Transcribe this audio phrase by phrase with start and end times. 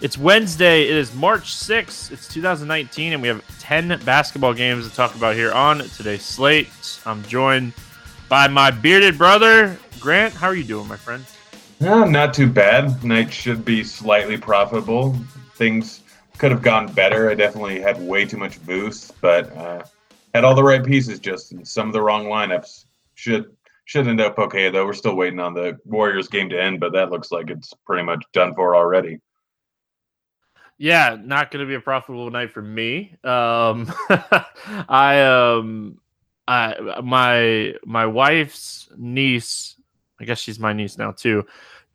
[0.00, 4.94] It's Wednesday, it is March 6th, it's 2019, and we have 10 basketball games to
[4.94, 6.68] talk about here on today's slate.
[7.06, 7.72] I'm joined
[8.28, 10.34] by my bearded brother, Grant.
[10.34, 11.24] How are you doing, my friend?
[11.80, 13.04] Uh, not too bad.
[13.04, 15.16] Night should be slightly profitable.
[15.54, 16.02] Things
[16.38, 17.30] could have gone better.
[17.30, 19.84] I definitely had way too much boost, but uh,
[20.34, 22.86] had all the right pieces just in some of the wrong lineups.
[23.14, 24.86] Should should end up okay though.
[24.86, 28.02] We're still waiting on the Warriors game to end, but that looks like it's pretty
[28.02, 29.20] much done for already.
[30.78, 33.16] Yeah, not going to be a profitable night for me.
[33.22, 33.92] Um,
[34.88, 36.00] I um,
[36.48, 39.76] I my my wife's niece,
[40.20, 41.46] I guess she's my niece now too,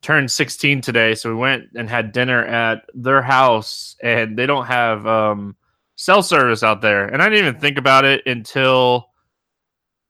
[0.02, 1.14] turned 16 today.
[1.16, 5.58] So we went and had dinner at their house, and they don't have um
[5.96, 7.06] cell service out there.
[7.08, 9.10] And I didn't even think about it until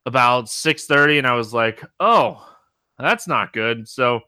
[0.06, 2.46] about 6:30 and I was like, "Oh,
[2.98, 4.22] that's not good." So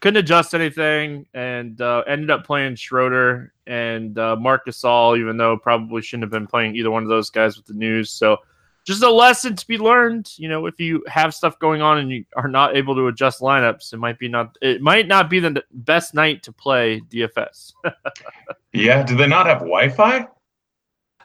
[0.00, 5.56] couldn't adjust anything and uh, ended up playing Schroeder and uh, Marc Gasol, even though
[5.56, 8.10] probably shouldn't have been playing either one of those guys with the news.
[8.10, 8.38] So
[8.86, 10.30] just a lesson to be learned.
[10.36, 13.40] You know, if you have stuff going on and you are not able to adjust
[13.40, 17.72] lineups, it might be not it might not be the best night to play DFS.
[18.72, 20.28] yeah, do they not have Wi-Fi?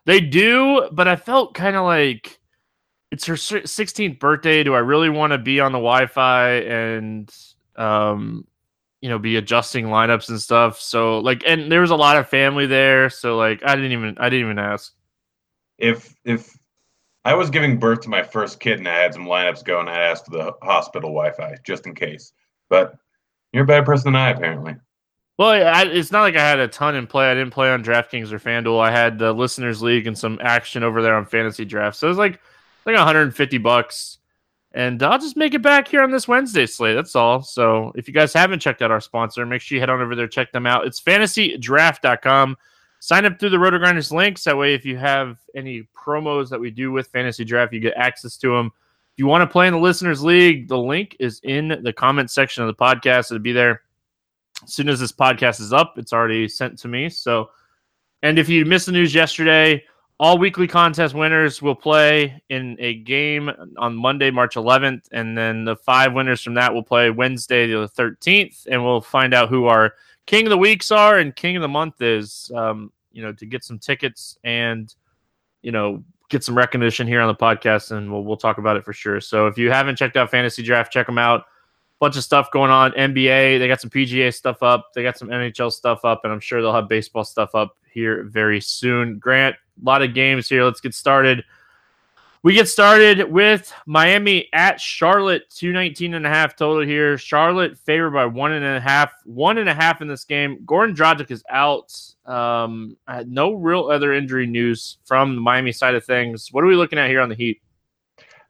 [0.06, 2.40] They do, but I felt kind of like
[3.12, 4.64] it's her 16th birthday.
[4.64, 7.32] Do I really want to be on the Wi-Fi and
[7.76, 8.48] um,
[9.02, 10.80] you know, be adjusting lineups and stuff?
[10.80, 14.18] So like, and there was a lot of family there, so like, I didn't even
[14.20, 14.94] I didn't even ask.
[15.78, 16.58] If if
[17.24, 20.00] I was giving birth to my first kid and I had some lineups going, I
[20.00, 22.34] asked for the hospital Wi-Fi just in case.
[22.70, 22.96] But
[23.54, 24.76] you're a better person than I, apparently.
[25.38, 27.30] Well, I, it's not like I had a ton in play.
[27.30, 28.80] I didn't play on DraftKings or FanDuel.
[28.80, 31.98] I had the Listeners League and some action over there on Fantasy Draft.
[31.98, 32.40] So it was like
[32.86, 34.18] like 150 bucks.
[34.74, 36.96] And I'll just make it back here on this Wednesday slate.
[36.96, 37.42] That's all.
[37.42, 40.16] So if you guys haven't checked out our sponsor, make sure you head on over
[40.16, 40.88] there, check them out.
[40.88, 42.58] It's fantasydraft.com.
[43.00, 44.44] Sign up through the Roto Grinders links.
[44.44, 47.96] That way, if you have any promos that we do with Fantasy Draft, you get
[47.98, 48.68] access to them.
[48.68, 52.32] If you want to play in the Listeners League, the link is in the comment
[52.32, 53.32] section of the podcast.
[53.32, 53.82] It'll be there
[54.64, 55.96] as soon as this podcast is up.
[55.98, 57.10] It's already sent to me.
[57.10, 57.50] So,
[58.24, 59.84] and if you missed the news yesterday,
[60.22, 65.66] all weekly contest winners will play in a game on Monday, March 11th, and then
[65.66, 69.66] the five winners from that will play Wednesday, the 13th, and we'll find out who
[69.66, 69.96] our
[70.28, 72.52] king of the weeks are and king of the month is.
[72.56, 74.94] Um, you know, to get some tickets and
[75.64, 78.86] you know get some recognition here on the podcast, and we'll we'll talk about it
[78.86, 79.20] for sure.
[79.22, 81.46] So if you haven't checked out Fantasy Draft, check them out.
[82.00, 82.92] Bunch of stuff going on.
[82.92, 84.92] NBA, they got some PGA stuff up.
[84.94, 88.24] They got some NHL stuff up, and I'm sure they'll have baseball stuff up here
[88.24, 89.18] very soon.
[89.18, 90.64] Grant, lot of games here.
[90.64, 91.44] Let's get started.
[92.44, 97.16] We get started with Miami at Charlotte, 219 and a half total here.
[97.16, 100.58] Charlotte favored by one and a half, one and a half in this game.
[100.66, 101.94] Goran Dragic is out.
[102.26, 102.98] Um,
[103.28, 106.50] no real other injury news from the Miami side of things.
[106.52, 107.62] What are we looking at here on the Heat?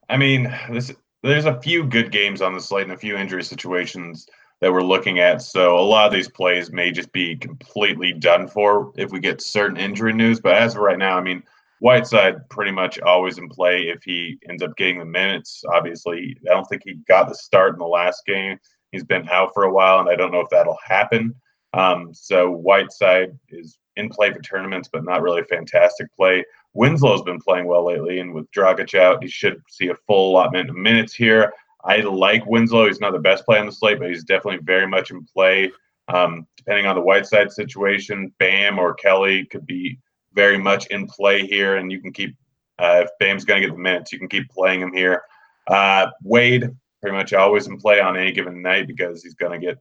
[0.07, 3.43] I mean, this, there's a few good games on the slate and a few injury
[3.43, 4.25] situations
[4.61, 5.41] that we're looking at.
[5.41, 9.41] So a lot of these plays may just be completely done for if we get
[9.41, 10.39] certain injury news.
[10.39, 11.43] But as of right now, I mean,
[11.79, 15.63] Whiteside pretty much always in play if he ends up getting the minutes.
[15.73, 18.59] Obviously, I don't think he got the start in the last game.
[18.91, 21.33] He's been out for a while, and I don't know if that'll happen.
[21.73, 26.45] Um, so Whiteside is in play for tournaments, but not really a fantastic play.
[26.73, 30.69] Winslow's been playing well lately, and with Dragic out, he should see a full allotment
[30.69, 31.51] of minutes here.
[31.83, 32.87] I like Winslow.
[32.87, 35.71] He's not the best play on the slate, but he's definitely very much in play.
[36.07, 39.97] Um, depending on the Whiteside situation, Bam or Kelly could be
[40.33, 42.35] very much in play here, and you can keep
[42.79, 45.21] uh, if Bam's going to get the minutes, you can keep playing him here.
[45.67, 46.69] Uh, Wade
[46.99, 49.77] pretty much always in play on any given night because he's going to get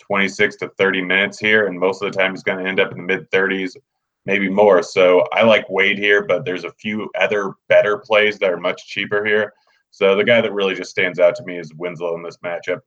[0.00, 2.92] 26 to 30 minutes here, and most of the time he's going to end up
[2.92, 3.76] in the mid 30s,
[4.26, 4.82] maybe more.
[4.82, 8.86] So I like Wade here, but there's a few other better plays that are much
[8.86, 9.52] cheaper here.
[9.94, 12.80] So the guy that really just stands out to me is Winslow in this matchup.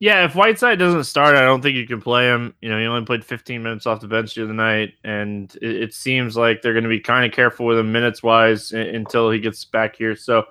[0.00, 2.54] Yeah, if Whiteside doesn't start, I don't think you can play him.
[2.62, 5.82] You know, he only played 15 minutes off the bench the other night, and it,
[5.82, 9.30] it seems like they're going to be kind of careful with him minutes wise until
[9.30, 10.16] he gets back here.
[10.16, 10.44] So,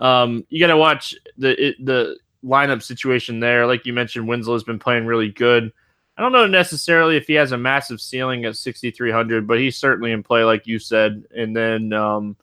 [0.00, 3.68] um, you got to watch the it, the lineup situation there.
[3.68, 5.72] Like you mentioned, Winslow's been playing really good.
[6.16, 10.10] I don't know necessarily if he has a massive ceiling at 6,300, but he's certainly
[10.10, 11.22] in play, like you said.
[11.30, 12.36] And then, um,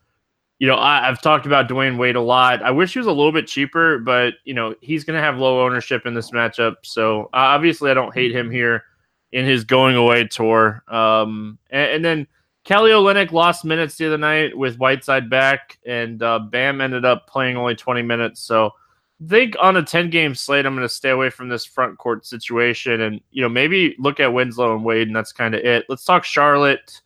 [0.61, 2.61] you know, I, have talked about Dwyane Wade a lot.
[2.61, 5.39] I wish he was a little bit cheaper, but, you know, he's going to have
[5.39, 6.75] low ownership in this matchup.
[6.83, 8.83] So uh, obviously, I don't hate him here
[9.31, 10.83] in his going away tour.
[10.87, 12.27] Um, and, and, then
[12.63, 17.25] Kelly Olynyk lost minutes the other night with Whiteside back, and uh, Bam ended up
[17.25, 18.39] playing only 20 minutes.
[18.39, 21.65] So, I think on a 10 game slate, I'm going to stay away from this
[21.65, 25.55] front court situation and, you know, maybe look at Winslow and Wade, and that's kind
[25.55, 25.85] of it.
[25.89, 27.01] Let's talk Charlotte.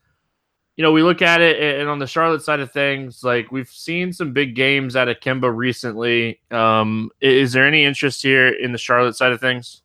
[0.77, 3.69] You know, we look at it, and on the Charlotte side of things, like we've
[3.69, 6.41] seen some big games out of Kemba recently.
[6.51, 9.83] Um, is there any interest here in the Charlotte side of things?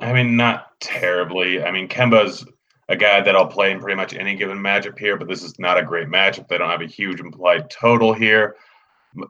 [0.00, 1.62] I mean, not terribly.
[1.62, 2.46] I mean, Kemba's
[2.88, 5.58] a guy that I'll play in pretty much any given matchup here, but this is
[5.58, 6.48] not a great matchup.
[6.48, 8.56] They don't have a huge implied total here.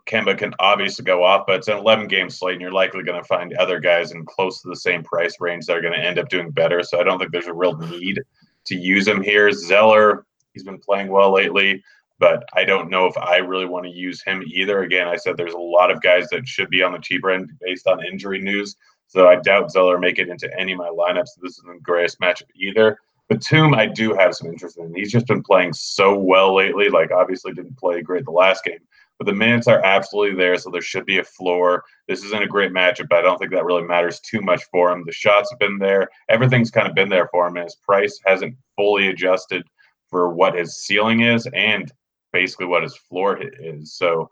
[0.07, 3.21] Kemba can obviously go off, but it's an 11 game slate, and you're likely going
[3.21, 5.99] to find other guys in close to the same price range that are going to
[5.99, 6.83] end up doing better.
[6.83, 8.21] So I don't think there's a real need
[8.67, 9.51] to use him here.
[9.51, 11.83] Zeller, he's been playing well lately,
[12.19, 14.83] but I don't know if I really want to use him either.
[14.83, 17.51] Again, I said there's a lot of guys that should be on the cheaper end
[17.61, 18.77] based on injury news.
[19.09, 21.31] So I doubt Zeller make it into any of my lineups.
[21.43, 22.99] This isn't the greatest matchup either.
[23.29, 24.95] Batum, I do have some interest in.
[24.95, 26.89] He's just been playing so well lately.
[26.89, 28.81] Like, obviously, didn't play great the last game,
[29.19, 31.85] but the minutes are absolutely there, so there should be a floor.
[32.09, 34.91] This isn't a great matchup, but I don't think that really matters too much for
[34.91, 35.05] him.
[35.07, 38.21] The shots have been there, everything's kind of been there for him, and his price
[38.27, 39.65] hasn't fully adjusted
[40.13, 41.91] for what his ceiling is and
[42.33, 43.95] basically what his floor is.
[43.95, 44.29] So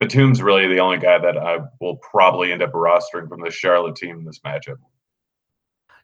[0.00, 3.94] Batum's really the only guy that I will probably end up rostering from the Charlotte
[3.94, 4.78] team in this matchup.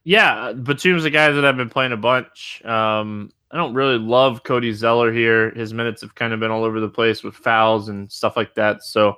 [0.05, 2.63] Yeah, Batum's a guy that I've been playing a bunch.
[2.65, 5.51] Um, I don't really love Cody Zeller here.
[5.51, 8.55] His minutes have kind of been all over the place with fouls and stuff like
[8.55, 8.85] that.
[8.85, 9.15] So uh,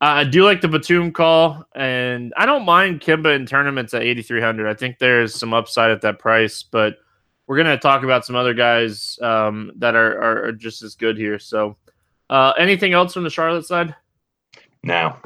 [0.00, 4.68] I do like the Batum call, and I don't mind Kemba in tournaments at 8,300.
[4.68, 6.96] I think there's some upside at that price, but
[7.46, 10.94] we're going to talk about some other guys um, that are, are, are, just as
[10.94, 11.38] good here.
[11.38, 11.76] So
[12.30, 13.94] uh, anything else from the Charlotte side?
[14.82, 15.16] No.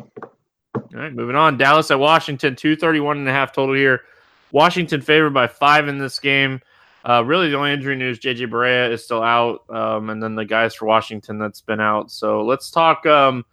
[0.75, 1.57] All right, moving on.
[1.59, 4.03] Dallas at Washington, 231 and a half total here.
[4.53, 6.61] Washington favored by five in this game.
[7.09, 10.45] Uh, really, the only injury news: JJ Barea is still out, um, and then the
[10.45, 12.11] guys for Washington that's been out.
[12.11, 13.45] So let's talk um,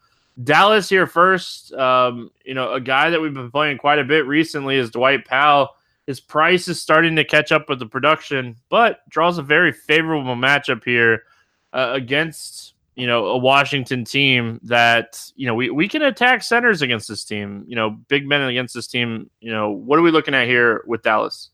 [0.44, 1.72] Dallas here first.
[1.74, 5.26] Um, you know, a guy that we've been playing quite a bit recently is Dwight
[5.26, 5.76] Powell.
[6.08, 10.36] His price is starting to catch up with the production, but draws a very favorable
[10.36, 11.24] matchup here
[11.72, 16.82] uh, against you know a Washington team that you know we, we can attack centers
[16.82, 17.64] against this team.
[17.68, 19.30] You know, big men against this team.
[19.40, 21.50] You know, what are we looking at here with Dallas?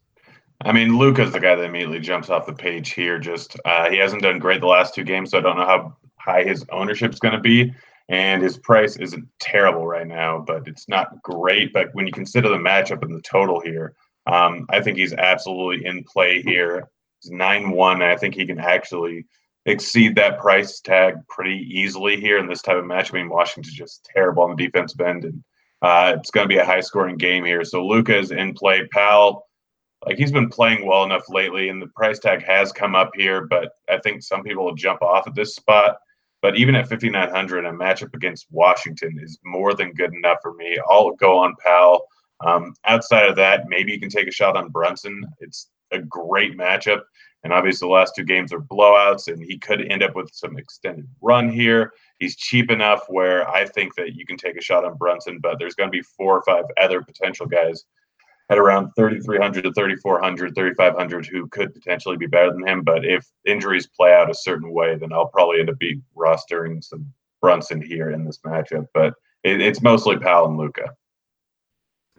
[0.66, 3.18] I mean, Luka's the guy that immediately jumps off the page here.
[3.18, 5.96] Just uh, he hasn't done great the last two games, so I don't know how
[6.18, 7.74] high his ownership is going to be.
[8.10, 11.72] And his price isn't terrible right now, but it's not great.
[11.72, 13.94] But when you consider the matchup and the total here,
[14.30, 16.90] um, I think he's absolutely in play here.
[17.22, 19.26] He's nine one, and I think he can actually
[19.66, 23.12] exceed that price tag pretty easily here in this type of match.
[23.12, 25.44] I mean, Washington's just terrible on the defensive end, and
[25.82, 27.64] uh, it's going to be a high scoring game here.
[27.64, 28.88] So Luka is in play.
[28.92, 29.48] Powell,
[30.06, 33.48] like he's been playing well enough lately, and the price tag has come up here.
[33.48, 35.98] But I think some people will jump off at this spot.
[36.42, 40.78] But even at 5,900, a matchup against Washington is more than good enough for me.
[40.90, 42.06] I'll go on Powell.
[42.46, 45.26] Um, outside of that, maybe you can take a shot on Brunson.
[45.40, 47.02] It's a great matchup.
[47.44, 50.58] And obviously, the last two games are blowouts, and he could end up with some
[50.58, 51.94] extended run here.
[52.20, 55.58] He's cheap enough where I think that you can take a shot on Brunson, but
[55.58, 57.86] there's going to be four or five other potential guys
[58.50, 62.82] at around 3,300 to 3,400, 3,500 who could potentially be better than him.
[62.82, 66.84] But if injuries play out a certain way, then I'll probably end up be rostering
[66.84, 68.88] some Brunson here in this matchup.
[68.94, 70.94] But it, it's mostly Powell and Luka.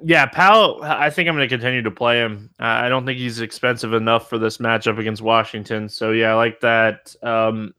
[0.02, 2.50] Yeah, Powell, I think I'm going to continue to play him.
[2.58, 5.88] Uh, I don't think he's expensive enough for this matchup against Washington.
[5.88, 7.14] So, yeah, I like that.
[7.22, 7.74] Um,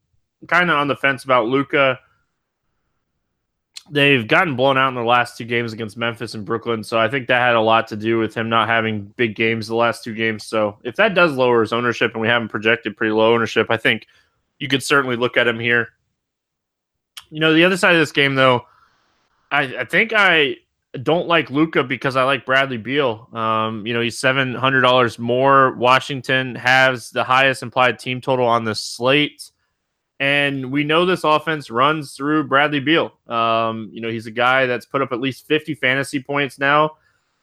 [0.48, 2.00] kind of on the fence about Luka.
[3.90, 6.84] they've gotten blown out in the last two games against Memphis and Brooklyn.
[6.84, 9.68] So I think that had a lot to do with him not having big games
[9.68, 10.46] the last two games.
[10.46, 13.78] So if that does lower his ownership and we haven't projected pretty low ownership, I
[13.78, 14.08] think
[14.60, 15.90] you could certainly look at him here.
[17.30, 18.66] You know, the other side of this game, though,
[19.52, 20.58] I, I think I
[21.02, 23.30] don't like Luka because I like Bradley Beal.
[23.34, 25.74] Um, you know, he's seven hundred dollars more.
[25.76, 29.52] Washington has the highest implied team total on the slate.
[30.20, 33.12] And we know this offense runs through Bradley Beal.
[33.28, 36.92] Um, you know, he's a guy that's put up at least 50 fantasy points now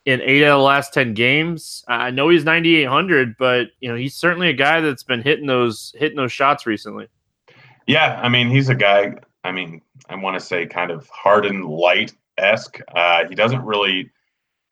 [0.05, 1.85] in eight of the last 10 games.
[1.88, 5.93] I know he's 9,800, but, you know, he's certainly a guy that's been hitting those,
[5.99, 7.09] hitting those shots recently.
[7.88, 8.21] Yeah.
[8.23, 12.14] I mean, he's a guy, I mean, I want to say kind of hardened light
[12.38, 12.80] esque.
[12.95, 14.11] Uh, he doesn't really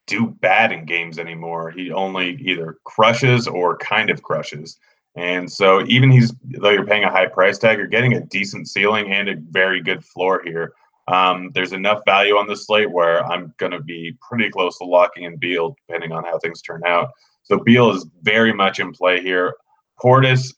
[0.07, 1.71] do bad in games anymore.
[1.71, 4.79] He only either crushes or kind of crushes.
[5.17, 8.69] And so even he's though you're paying a high price tag, you're getting a decent
[8.69, 10.73] ceiling and a very good floor here.
[11.09, 14.85] Um, there's enough value on the slate where I'm going to be pretty close to
[14.85, 17.11] locking in Beal, depending on how things turn out.
[17.45, 19.55] So Beal is very much in play here.
[20.03, 20.55] Portis,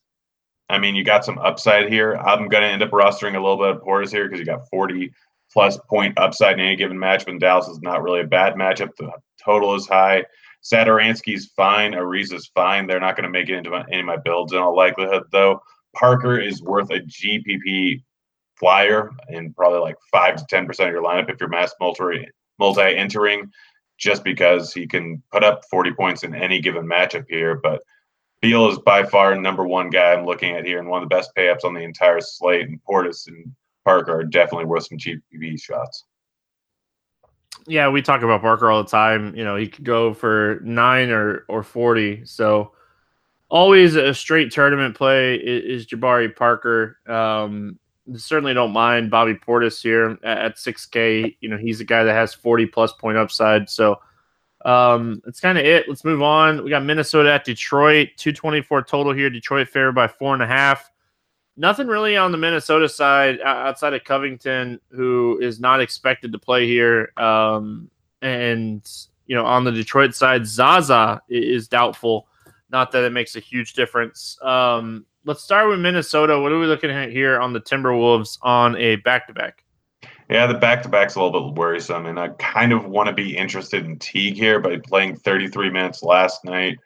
[0.71, 2.15] I mean, you got some upside here.
[2.15, 4.69] I'm going to end up rostering a little bit of Portis here because you got
[4.71, 5.13] 40
[5.53, 7.29] plus point upside in any given matchup.
[7.29, 8.91] And Dallas is not really a bad matchup.
[8.97, 9.11] The
[9.43, 10.25] total is high.
[10.63, 11.93] Satoransky's fine.
[11.93, 12.87] Ariza's fine.
[12.87, 15.25] They're not going to make it into my, any of my builds in all likelihood,
[15.33, 15.61] though.
[15.95, 18.03] Parker is worth a GPP
[18.57, 22.97] flyer in probably like five to ten percent of your lineup if you're mass multi
[22.97, 23.51] entering,
[23.99, 27.57] just because he can put up 40 points in any given matchup here.
[27.63, 27.83] But
[28.41, 31.15] Beal is by far number one guy I'm looking at here and one of the
[31.15, 32.69] best pay ups on the entire slate.
[32.69, 33.53] And Portis and
[33.85, 36.05] Parker are definitely worth some GPP shots.
[37.67, 39.35] Yeah, we talk about Parker all the time.
[39.35, 42.25] You know, he could go for nine or or forty.
[42.25, 42.73] So
[43.49, 46.99] always a straight tournament play is, is Jabari Parker.
[47.07, 47.79] Um,
[48.17, 51.37] certainly don't mind Bobby Portis here at, 6K.
[51.41, 53.69] You know, he's a guy that has 40 plus point upside.
[53.69, 54.01] So
[54.65, 55.89] um, that's kind of it.
[55.89, 56.65] Let's move on.
[56.65, 59.31] We got Minnesota at Detroit, 224 total here.
[59.31, 60.91] Detroit fair by four and a half.
[61.61, 66.69] Nothing really on the Minnesota side outside of Covington, who is not expected to play
[66.69, 67.13] here.
[67.17, 67.91] Um,
[68.23, 68.89] and,
[69.27, 72.29] you know, on the Detroit side, Zaza is doubtful.
[72.71, 74.39] Not that it makes a huge difference.
[74.41, 76.39] Um, let's start with Minnesota.
[76.39, 79.65] What are we looking at here on the Timberwolves on a back to back?
[80.31, 83.15] Yeah, the back to back's a little bit worrisome, and I kind of want to
[83.15, 86.79] be interested in Teague here, by playing 33 minutes last night,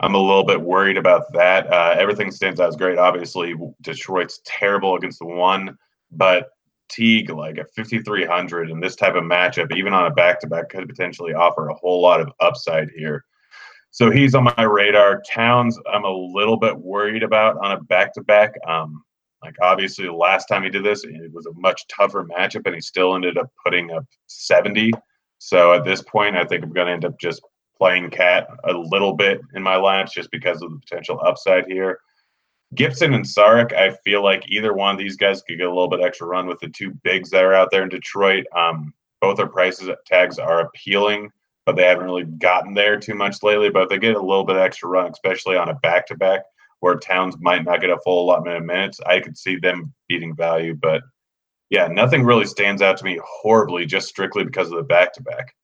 [0.00, 1.72] I'm a little bit worried about that.
[1.72, 2.98] Uh, everything stands out as great.
[2.98, 5.76] Obviously, Detroit's terrible against the one,
[6.10, 6.50] but
[6.88, 10.68] Teague, like at 5,300 in this type of matchup, even on a back to back,
[10.68, 13.24] could potentially offer a whole lot of upside here.
[13.90, 15.22] So he's on my radar.
[15.22, 18.52] Towns, I'm a little bit worried about on a back to back.
[19.42, 22.74] Like obviously, the last time he did this, it was a much tougher matchup, and
[22.74, 24.92] he still ended up putting up 70.
[25.38, 27.42] So at this point, I think I'm going to end up just
[27.78, 32.00] playing KAT a little bit in my lineups just because of the potential upside here.
[32.74, 35.88] Gibson and Saric, I feel like either one of these guys could get a little
[35.88, 38.44] bit extra run with the two bigs that are out there in Detroit.
[38.54, 41.30] Um, both their prices tags are appealing
[41.66, 43.68] but they haven't really gotten there too much lately.
[43.68, 46.44] But if they get a little bit extra run, especially on a back to back
[46.80, 50.34] where Towns might not get a full allotment of minutes, I could see them beating
[50.34, 50.74] value.
[50.74, 51.02] But
[51.68, 55.22] yeah, nothing really stands out to me horribly just strictly because of the back to
[55.22, 55.54] back.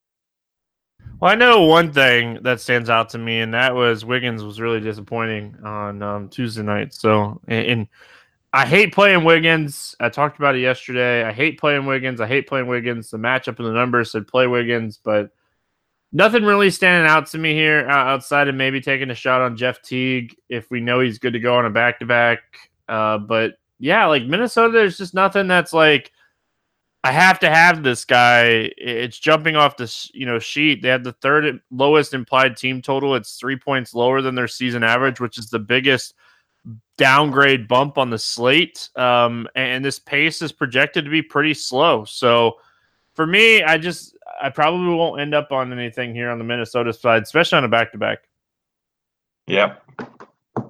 [1.20, 4.60] Well, I know one thing that stands out to me, and that was Wiggins was
[4.60, 6.92] really disappointing on um, Tuesday night.
[6.94, 7.88] So, and, and
[8.52, 9.94] I hate playing Wiggins.
[10.00, 11.22] I talked about it yesterday.
[11.24, 12.20] I hate playing Wiggins.
[12.20, 13.10] I hate playing Wiggins.
[13.10, 15.30] The matchup and the numbers said play Wiggins, but
[16.14, 19.80] Nothing really standing out to me here outside of maybe taking a shot on Jeff
[19.80, 22.40] Teague if we know he's good to go on a back to back.
[22.86, 26.12] But yeah, like Minnesota, there's just nothing that's like
[27.04, 28.70] I have to have this guy.
[28.76, 30.82] It's jumping off the you know sheet.
[30.82, 33.14] They have the third lowest implied team total.
[33.16, 36.14] It's three points lower than their season average, which is the biggest
[36.96, 38.88] downgrade bump on the slate.
[38.94, 42.04] Um, and this pace is projected to be pretty slow.
[42.04, 42.58] So
[43.14, 46.92] for me, I just I probably won't end up on anything here on the Minnesota
[46.92, 48.18] side, especially on a back to back.
[49.46, 49.76] Yeah.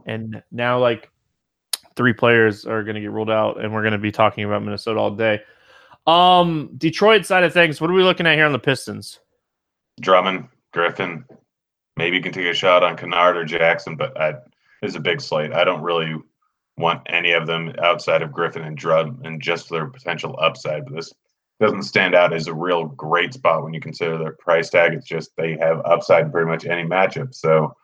[0.07, 1.11] And now, like,
[1.95, 4.63] three players are going to get ruled out, and we're going to be talking about
[4.63, 5.43] Minnesota all day.
[6.07, 9.21] Um, Detroit side of things, what are we looking at here on the Pistons?
[10.01, 11.25] Drummond, Griffin.
[11.97, 14.35] Maybe you can take a shot on Kennard or Jackson, but I,
[14.81, 15.53] it's a big slate.
[15.53, 16.17] I don't really
[16.77, 20.87] want any of them outside of Griffin and Drummond just their potential upside.
[20.87, 21.13] But this
[21.61, 24.95] doesn't stand out as a real great spot when you consider their price tag.
[24.95, 27.35] It's just they have upside in pretty much any matchup.
[27.35, 27.77] So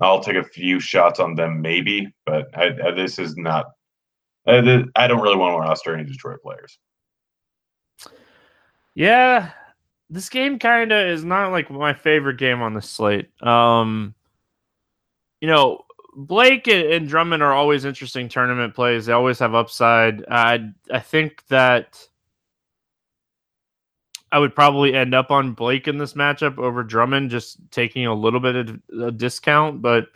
[0.00, 3.66] I'll take a few shots on them, maybe, but I, I, this is not.
[4.46, 6.78] I, I don't really want to roster any Detroit players.
[8.98, 9.52] Yeah,
[10.10, 13.30] this game kind of is not like my favorite game on the slate.
[13.40, 14.12] Um,
[15.40, 15.84] you know,
[16.16, 19.06] Blake and Drummond are always interesting tournament plays.
[19.06, 20.24] They always have upside.
[20.28, 22.04] I I think that
[24.32, 28.14] I would probably end up on Blake in this matchup over Drummond, just taking a
[28.14, 29.80] little bit of a discount.
[29.80, 30.08] But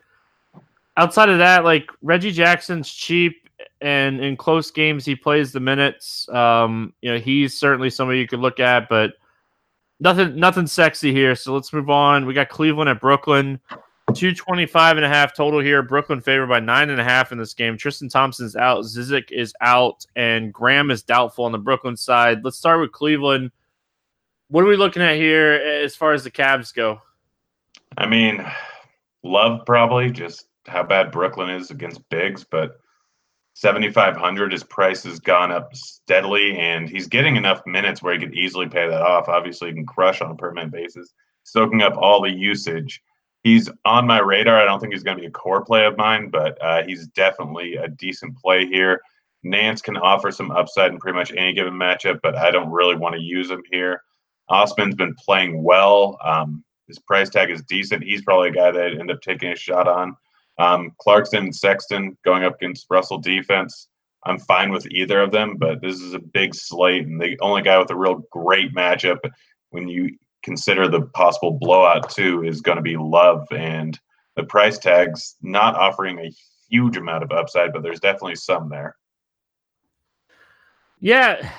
[0.97, 3.42] outside of that, like Reggie Jackson's cheap,
[3.83, 6.29] and in close games he plays the minutes.
[6.29, 9.13] Um, you know, he's certainly somebody you could look at, but
[10.01, 11.35] nothing, nothing sexy here.
[11.35, 12.27] So let's move on.
[12.27, 13.61] We got Cleveland at Brooklyn.
[14.15, 15.83] 225 and a half total here.
[15.83, 17.79] Brooklyn favored by nine and a half in this game.
[17.79, 18.85] Tristan Thompson's out.
[18.85, 20.05] Zizic is out.
[20.17, 22.45] And Graham is doubtful on the Brooklyn side.
[22.45, 23.53] Let's start with Cleveland
[24.53, 27.01] what are we looking at here as far as the Cavs go?
[27.97, 28.45] I mean,
[29.23, 32.79] love probably just how bad Brooklyn is against bigs, but
[33.55, 38.35] 7,500, his price has gone up steadily, and he's getting enough minutes where he could
[38.35, 39.29] easily pay that off.
[39.29, 43.03] Obviously, he can crush on a permanent basis, soaking up all the usage.
[43.43, 44.61] He's on my radar.
[44.61, 47.09] I don't think he's going to be a core play of mine, but uh, he's
[47.09, 49.01] definitely a decent play here.
[49.43, 52.95] Nance can offer some upside in pretty much any given matchup, but I don't really
[52.95, 54.03] want to use him here.
[54.49, 56.19] Osman's been playing well.
[56.23, 58.05] Um, his price tag is decent.
[58.05, 60.17] He's probably a guy that I'd end up taking a shot on.
[60.63, 63.89] Um, Clarkson and Sexton going up against Russell defense.
[64.25, 67.63] I'm fine with either of them, but this is a big slate, and the only
[67.63, 69.19] guy with a real great matchup
[69.71, 73.99] when you consider the possible blowout too is going to be Love, and
[74.37, 76.33] the price tag's not offering a
[76.71, 78.95] huge amount of upside, but there's definitely some there.
[81.01, 81.51] Yeah,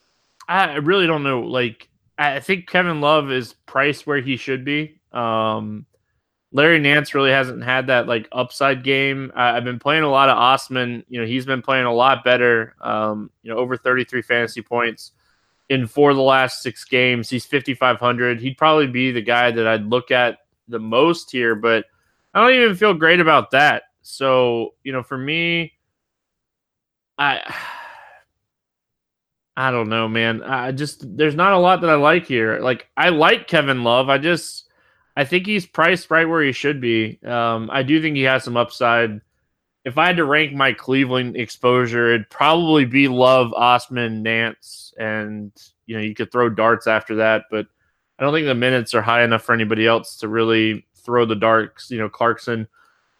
[0.48, 1.42] I really don't know.
[1.42, 1.88] Like,
[2.18, 4.98] I think Kevin Love is priced where he should be.
[5.12, 5.86] Um,
[6.50, 9.30] Larry Nance really hasn't had that like upside game.
[9.34, 11.04] I, have been playing a lot of Osman.
[11.08, 12.74] You know, he's been playing a lot better.
[12.80, 15.12] Um, you know, over 33 fantasy points
[15.68, 17.28] in four of the last six games.
[17.28, 18.40] He's 5,500.
[18.40, 20.38] He'd probably be the guy that I'd look at
[20.68, 21.84] the most here, but
[22.32, 23.84] I don't even feel great about that.
[24.02, 25.74] So, you know, for me,
[27.18, 27.54] I
[29.56, 30.42] I don't know, man.
[30.42, 32.60] I just there's not a lot that I like here.
[32.60, 34.08] Like I like Kevin Love.
[34.08, 34.67] I just
[35.18, 37.18] I think he's priced right where he should be.
[37.24, 39.20] Um, I do think he has some upside.
[39.84, 45.50] If I had to rank my Cleveland exposure, it'd probably be Love, Osman, Nance, and
[45.86, 47.46] you know you could throw darts after that.
[47.50, 47.66] But
[48.16, 51.34] I don't think the minutes are high enough for anybody else to really throw the
[51.34, 51.90] darts.
[51.90, 52.68] You know, Clarkson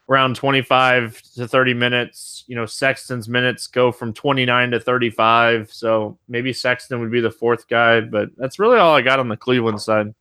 [0.09, 2.45] around 25 to 30 minutes.
[2.47, 5.73] You know, Sexton's minutes go from 29 to 35.
[5.73, 9.29] So maybe Sexton would be the fourth guy, but that's really all I got on
[9.29, 10.15] the Cleveland side.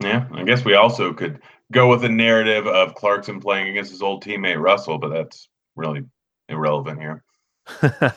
[0.00, 1.40] Yeah, I guess we also could
[1.72, 6.04] go with the narrative of Clarkson playing against his old teammate Russell, but that's really
[6.48, 7.24] irrelevant here.
[7.82, 8.08] all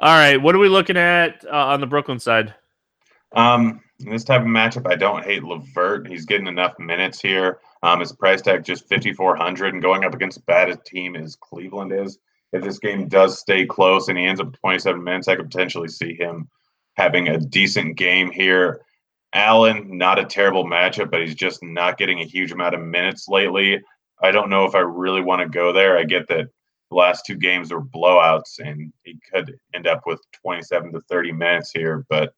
[0.00, 2.54] right, what are we looking at uh, on the Brooklyn side?
[3.32, 6.08] Um, in this type of matchup, I don't hate LeVert.
[6.08, 7.60] He's getting enough minutes here.
[7.82, 11.92] Um, his price tag just 5,400 and going up against bad a team as Cleveland
[11.92, 12.18] is.
[12.52, 15.88] If this game does stay close and he ends up 27 minutes, I could potentially
[15.88, 16.48] see him
[16.94, 18.80] having a decent game here.
[19.34, 23.28] Allen, not a terrible matchup, but he's just not getting a huge amount of minutes
[23.28, 23.80] lately.
[24.22, 25.98] I don't know if I really want to go there.
[25.98, 26.48] I get that
[26.90, 31.32] the last two games were blowouts and he could end up with 27 to 30
[31.32, 32.32] minutes here, but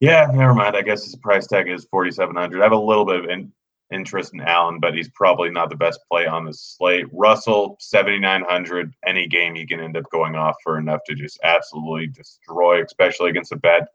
[0.00, 0.76] yeah, never mind.
[0.76, 2.60] I guess his price tag is 4,700.
[2.60, 3.50] I have a little bit of in,
[3.90, 7.06] interest in Allen, but he's probably not the best play on the slate.
[7.12, 8.92] Russell, 7,900.
[9.06, 13.30] Any game he can end up going off for enough to just absolutely destroy, especially
[13.30, 13.86] against a bad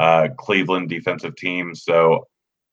[0.00, 1.74] uh, Cleveland defensive team.
[1.74, 2.26] So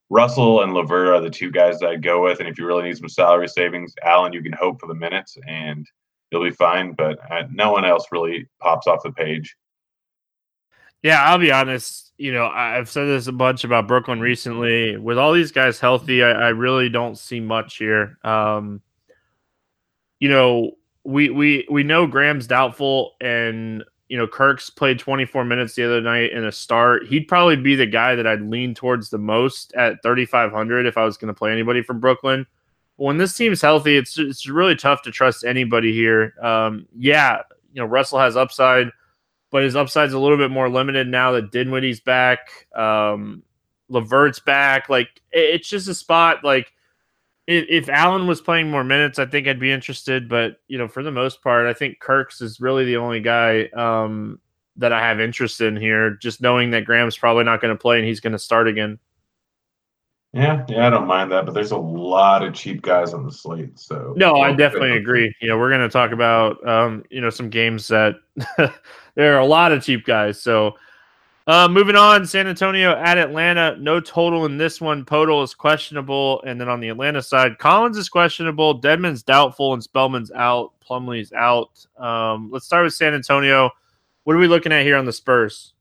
[0.10, 2.40] Russell and LeVert are the two guys that I'd go with.
[2.40, 5.38] And if you really need some salary savings, Allen, you can hope for the minutes
[5.46, 5.86] and
[6.32, 6.94] you'll be fine.
[6.94, 9.58] But uh, no one else really pops off the page.
[11.04, 12.14] Yeah, I'll be honest.
[12.18, 14.96] You know, I've said this a bunch about Brooklyn recently.
[14.96, 18.18] With all these guys healthy, I, I really don't see much here.
[18.24, 18.82] Um,
[20.20, 20.72] you know,
[21.04, 26.02] we we we know Graham's doubtful, and you know Kirk's played 24 minutes the other
[26.02, 27.08] night in a start.
[27.08, 31.04] He'd probably be the guy that I'd lean towards the most at 3,500 if I
[31.04, 32.46] was going to play anybody from Brooklyn.
[32.96, 36.34] When this team's healthy, it's it's really tough to trust anybody here.
[36.42, 37.42] Um, yeah,
[37.74, 38.92] you know Russell has upside
[39.50, 42.68] but his upside's a little bit more limited now that Dinwiddie's back.
[42.76, 43.44] Um,
[43.90, 44.90] LeVert's back.
[44.90, 46.44] Like it's just a spot.
[46.44, 46.74] Like
[47.48, 50.30] if, if Allen was playing more minutes, I think I'd be interested.
[50.30, 53.68] But you know, for the most part, I think Kirk's is really the only guy
[53.68, 54.40] um,
[54.76, 56.12] that I have interest in here.
[56.12, 59.00] Just knowing that Graham's probably not going to play and he's going to start again.
[60.34, 63.32] Yeah, yeah, I don't mind that, but there's a lot of cheap guys on the
[63.32, 63.80] slate.
[63.80, 65.34] So no, I definitely agree.
[65.42, 68.16] You know, we're going to talk about um, you know some games that
[69.16, 70.42] there are a lot of cheap guys.
[70.42, 70.76] So
[71.48, 75.06] uh, moving on, San Antonio at Atlanta, no total in this one.
[75.06, 79.82] Poeltl is questionable, and then on the Atlanta side, Collins is questionable, Dedmon's doubtful, and
[79.82, 80.74] Spellman's out.
[80.86, 81.86] Plumlee's out.
[81.98, 83.72] Um, let's start with San Antonio.
[84.26, 85.74] What are we looking at here on the Spurs?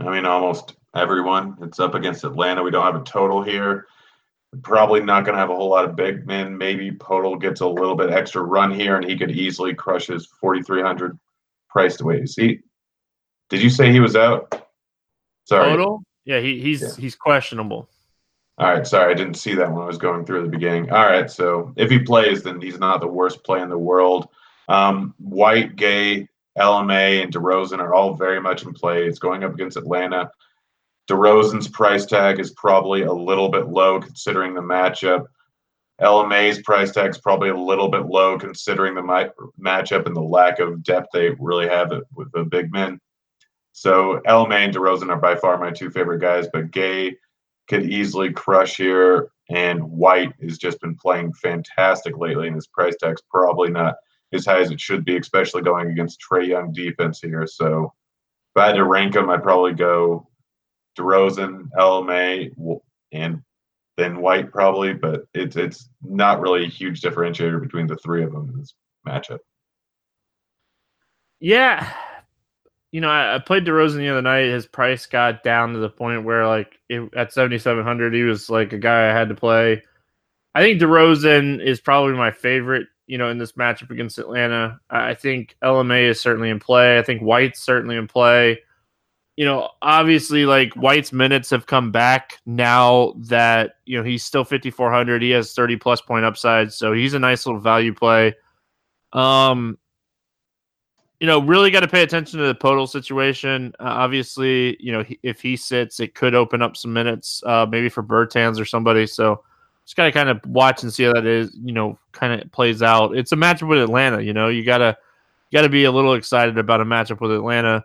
[0.00, 1.56] I mean, almost everyone.
[1.62, 2.62] It's up against Atlanta.
[2.62, 3.86] We don't have a total here.
[4.62, 6.58] Probably not going to have a whole lot of big men.
[6.58, 10.26] Maybe Poeltl gets a little bit extra run here, and he could easily crush his
[10.40, 11.16] 4,300
[11.68, 12.10] price to.
[12.10, 12.58] Is he?
[13.48, 14.63] Did you say he was out?
[15.44, 15.70] Sorry.
[15.70, 16.02] Total?
[16.24, 16.88] Yeah, he, he's yeah.
[16.98, 17.88] he's questionable.
[18.56, 20.90] All right, sorry, I didn't see that when I was going through the beginning.
[20.92, 24.28] All right, so if he plays, then he's not the worst play in the world.
[24.68, 29.06] Um, White, Gay, LMA, and DeRozan are all very much in play.
[29.06, 30.30] It's going up against Atlanta.
[31.10, 35.26] DeRozan's price tag is probably a little bit low considering the matchup.
[36.00, 39.30] LMA's price tag is probably a little bit low considering the mi-
[39.60, 43.00] matchup and the lack of depth they really have with the big men.
[43.76, 47.16] So LMA and DeRozan are by far my two favorite guys, but Gay
[47.68, 52.94] could easily crush here, and White has just been playing fantastic lately, and his price
[53.00, 53.96] tag's probably not
[54.32, 57.48] as high as it should be, especially going against Trae Young defense here.
[57.48, 57.92] So
[58.54, 60.28] if I had to rank them, I'd probably go
[60.96, 63.42] DeRozan, LMA, and
[63.96, 68.30] then White probably, but it's it's not really a huge differentiator between the three of
[68.30, 68.72] them in this
[69.04, 69.40] matchup.
[71.40, 71.92] Yeah,
[72.94, 74.44] you know, I, I played DeRozan the other night.
[74.44, 78.22] His price got down to the point where, like, it, at seventy seven hundred, he
[78.22, 79.82] was like a guy I had to play.
[80.54, 82.86] I think DeRozan is probably my favorite.
[83.08, 86.96] You know, in this matchup against Atlanta, I think LMA is certainly in play.
[86.96, 88.60] I think White's certainly in play
[89.36, 94.44] you know, obviously, like White's minutes have come back now that you know he's still
[94.44, 95.22] 5400.
[95.22, 98.34] He has 30 plus point upside, so he's a nice little value play.
[99.12, 99.78] Um,
[101.24, 103.72] you know, really got to pay attention to the Poeltl situation.
[103.80, 107.64] Uh, obviously, you know, he, if he sits, it could open up some minutes, uh,
[107.64, 109.06] maybe for Bertans or somebody.
[109.06, 109.42] So
[109.86, 111.56] just got to kind of watch and see how that is.
[111.64, 113.16] You know, kind of plays out.
[113.16, 114.20] It's a matchup with Atlanta.
[114.20, 114.98] You know, you gotta
[115.50, 117.82] gotta be a little excited about a matchup with Atlanta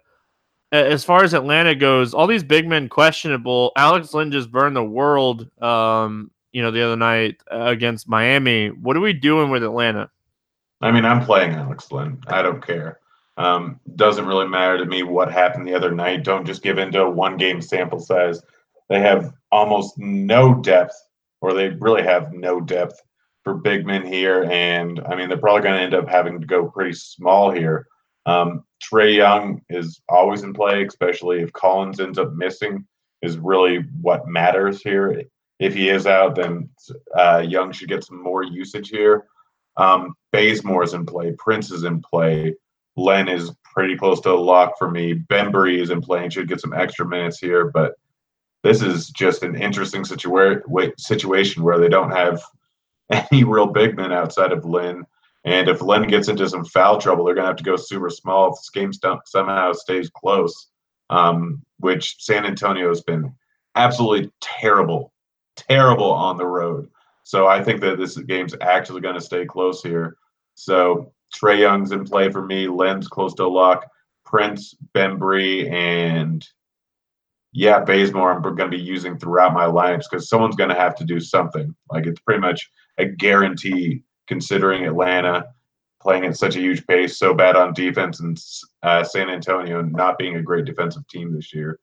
[0.73, 3.71] as far as Atlanta goes, all these big men questionable.
[3.77, 8.67] Alex Len just burned the world, um, you know, the other night uh, against Miami.
[8.67, 10.09] What are we doing with Atlanta?
[10.81, 12.21] I mean, I'm playing Alex Len.
[12.27, 12.99] I don't care.
[13.39, 16.23] Um, doesn't really matter to me what happened the other night.
[16.25, 18.41] Don't just give into a one game sample size.
[18.89, 20.93] They have almost no depth,
[21.41, 23.01] or they really have no depth
[23.45, 24.43] for big men here.
[24.51, 27.87] And I mean, they're probably going to end up having to go pretty small here.
[28.25, 32.85] Um, Trae Young is always in play, especially if Collins ends up missing,
[33.21, 35.23] is really what matters here.
[35.59, 36.69] If he is out, then
[37.17, 39.27] uh, Young should get some more usage here.
[39.77, 41.33] Um, is in play.
[41.37, 42.53] Prince is in play.
[42.99, 45.13] Len is pretty close to a lock for me.
[45.13, 47.69] Bembry is in play and should get some extra minutes here.
[47.69, 47.95] But
[48.63, 52.41] this is just an interesting situa- situation where they don't have
[53.09, 55.05] any real big men outside of Len.
[55.45, 58.09] And if Len gets into some foul trouble, they're going to have to go super
[58.09, 60.67] small if this game st- somehow stays close,
[61.09, 63.33] um, which San Antonio has been
[63.75, 65.13] absolutely terrible,
[65.55, 66.89] terrible on the road.
[67.23, 70.17] So I think that this game's actually going to stay close here.
[70.55, 72.67] So Trae Young's in play for me.
[72.67, 73.85] Len's close to a lock.
[74.25, 76.47] Prince, Bembry, and
[77.51, 80.95] yeah, Bazemore I'm going to be using throughout my lineups because someone's going to have
[80.97, 81.75] to do something.
[81.91, 85.47] Like it's pretty much a guarantee considering Atlanta
[86.01, 88.39] playing at such a huge pace, so bad on defense, and
[88.83, 91.79] uh, San Antonio not being a great defensive team this year,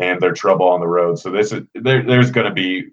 [0.00, 1.18] and their trouble on the road.
[1.18, 2.86] So this is there, there's going to be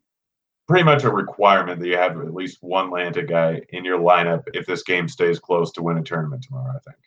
[0.68, 4.44] pretty much a requirement that you have at least one Atlanta guy in your lineup
[4.54, 6.74] if this game stays close to win a tournament tomorrow.
[6.76, 6.98] I think.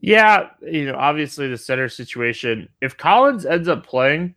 [0.00, 2.68] Yeah, you know, obviously the center situation.
[2.80, 4.34] If Collins ends up playing,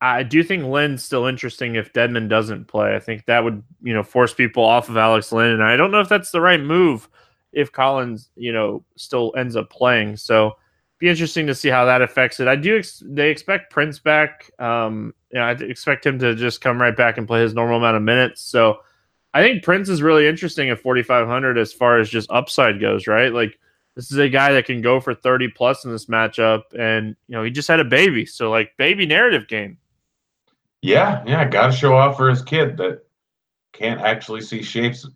[0.00, 2.94] I do think Len's still interesting if Dedmon doesn't play.
[2.94, 5.50] I think that would, you know, force people off of Alex Len.
[5.50, 7.08] And I don't know if that's the right move
[7.52, 10.16] if Collins, you know, still ends up playing.
[10.16, 10.52] So
[10.98, 12.48] be interesting to see how that affects it.
[12.48, 14.50] I do, ex- they expect Prince back.
[14.58, 17.76] Um, you know, I expect him to just come right back and play his normal
[17.76, 18.42] amount of minutes.
[18.42, 18.78] So
[19.34, 23.32] I think Prince is really interesting at 4,500 as far as just upside goes, right?
[23.32, 23.58] Like,
[23.94, 26.62] this is a guy that can go for 30 plus in this matchup.
[26.78, 28.26] And, you know, he just had a baby.
[28.26, 29.78] So, like, baby narrative game.
[30.80, 33.02] Yeah, yeah, got to show off for his kid that
[33.72, 35.06] can't actually see shapes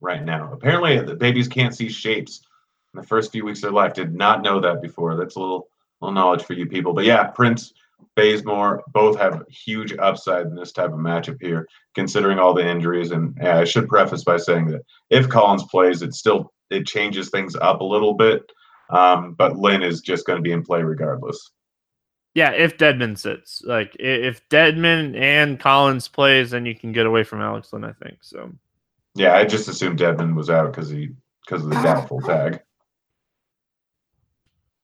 [0.00, 0.52] right now.
[0.52, 2.42] Apparently, the babies can't see shapes
[2.92, 3.94] in the first few weeks of their life.
[3.94, 5.16] Did not know that before.
[5.16, 5.68] That's a little
[6.04, 6.92] little knowledge for you people.
[6.92, 7.72] But yeah, Prince,
[8.16, 13.10] Bazemore, both have huge upside in this type of matchup here, considering all the injuries.
[13.10, 17.30] And yeah, I should preface by saying that if Collins plays, it still it changes
[17.30, 18.42] things up a little bit.
[18.90, 21.50] Um, but Len is just going to be in play regardless.
[22.34, 27.22] Yeah, if Dedmon sits, like if Dedmon and Collins plays, then you can get away
[27.22, 27.84] from Alex Len.
[27.84, 28.50] I think so.
[29.14, 31.10] Yeah, I just assumed Dedmon was out because he
[31.46, 32.60] because of the doubtful tag.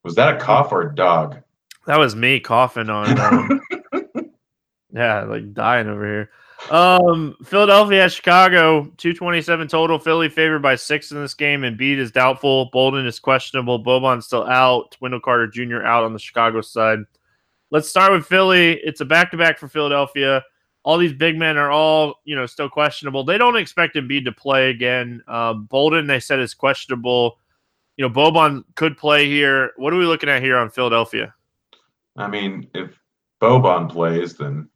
[0.04, 1.42] Was that a cough or a dog?
[1.86, 3.18] That was me coughing on.
[3.18, 3.60] Um,
[4.92, 6.30] yeah, like dying over here.
[6.68, 9.98] Um, Philadelphia, Chicago, 227 total.
[9.98, 12.66] Philly favored by six in this game, and Embiid is doubtful.
[12.66, 13.82] Bolden is questionable.
[13.82, 14.96] Boban's still out.
[15.00, 15.82] Wendell Carter Jr.
[15.82, 16.98] out on the Chicago side.
[17.70, 18.72] Let's start with Philly.
[18.84, 20.44] It's a back to back for Philadelphia.
[20.82, 23.24] All these big men are all, you know, still questionable.
[23.24, 25.22] They don't expect Embiid to play again.
[25.28, 27.38] Um, Bolden, they said, is questionable.
[27.96, 29.72] You know, Boban could play here.
[29.76, 31.34] What are we looking at here on Philadelphia?
[32.16, 32.98] I mean, if
[33.42, 34.68] Boban plays, then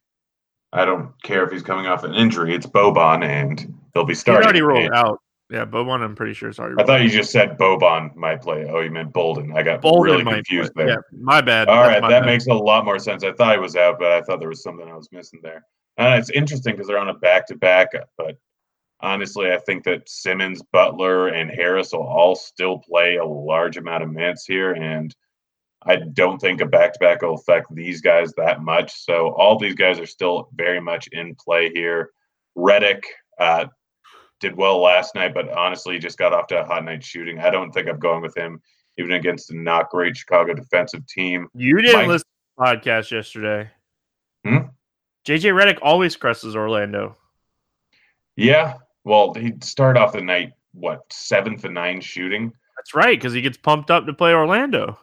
[0.72, 2.54] I don't care if he's coming off an injury.
[2.54, 4.44] It's Boban, and he'll be He's starting.
[4.44, 5.18] already rolled And out.
[5.50, 8.66] Yeah, Boban, I'm pretty sure already I thought you just said Boban might play.
[8.68, 9.52] Oh, you meant Bolden.
[9.56, 10.86] I got Bolden really confused play.
[10.86, 11.04] there.
[11.12, 11.68] Yeah, my bad.
[11.68, 12.26] All That's right, that bad.
[12.26, 13.22] makes a lot more sense.
[13.24, 15.64] I thought he was out, but I thought there was something I was missing there.
[15.98, 18.36] And it's interesting because they're on a back to back, but
[19.00, 24.02] honestly, I think that Simmons, Butler, and Harris will all still play a large amount
[24.02, 24.72] of minutes here.
[24.72, 25.14] And
[25.86, 28.92] I don't think a back to back will affect these guys that much.
[29.04, 32.10] So all these guys are still very much in play here.
[32.56, 33.02] Redick
[33.38, 33.66] uh,
[34.40, 37.38] did well last night, but honestly, just got off to a hot night shooting.
[37.38, 38.60] I don't think I'm going with him,
[38.98, 41.48] even against a not great Chicago defensive team.
[41.54, 43.70] You didn't Mike- listen to the podcast yesterday.
[44.44, 44.58] Hmm?
[45.26, 47.16] JJ Redick always crosses Orlando.
[48.36, 48.74] Yeah.
[49.04, 52.52] Well, he started off the night, what, seventh and nine shooting?
[52.76, 54.98] That's right, because he gets pumped up to play Orlando.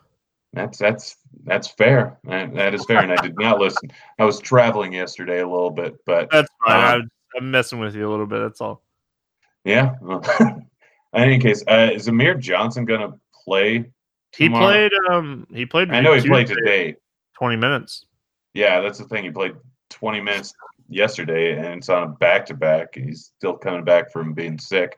[0.54, 2.20] That's that's that's fair.
[2.26, 3.00] That, that is fair.
[3.00, 3.92] And I did not listen.
[4.20, 7.02] I was traveling yesterday a little bit, but That's fine.
[7.02, 8.40] Um, I'm, messing with you a little bit.
[8.40, 8.84] That's all.
[9.64, 9.96] yeah.
[10.42, 10.66] in
[11.14, 13.14] any case, uh, is Amir Johnson gonna
[13.46, 13.92] play?
[14.36, 14.92] He played.
[15.10, 15.92] Um, he played.
[15.92, 16.96] I know he played today.
[17.38, 18.06] Twenty minutes.
[18.54, 19.24] Yeah, that's the thing.
[19.24, 19.56] He played
[19.90, 20.54] 20 minutes
[20.90, 22.96] yesterday, and it's on a back to back.
[22.96, 24.98] He's still coming back from being sick.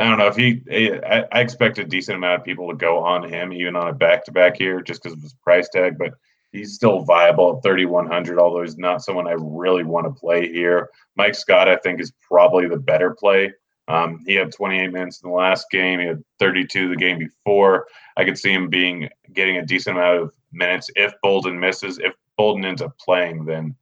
[0.00, 0.62] I don't know if he.
[1.04, 3.92] I, I expect a decent amount of people to go on him, even on a
[3.92, 5.98] back to back here, just because of his price tag.
[5.98, 6.14] But
[6.52, 10.88] he's still viable at 3,100, although he's not someone I really want to play here.
[11.16, 13.52] Mike Scott, I think, is probably the better play.
[13.88, 16.00] Um, he had 28 minutes in the last game.
[16.00, 17.86] He had 32 the game before.
[18.16, 21.98] I could see him being getting a decent amount of minutes if Bolden misses.
[21.98, 23.74] If Bolden ends up playing, then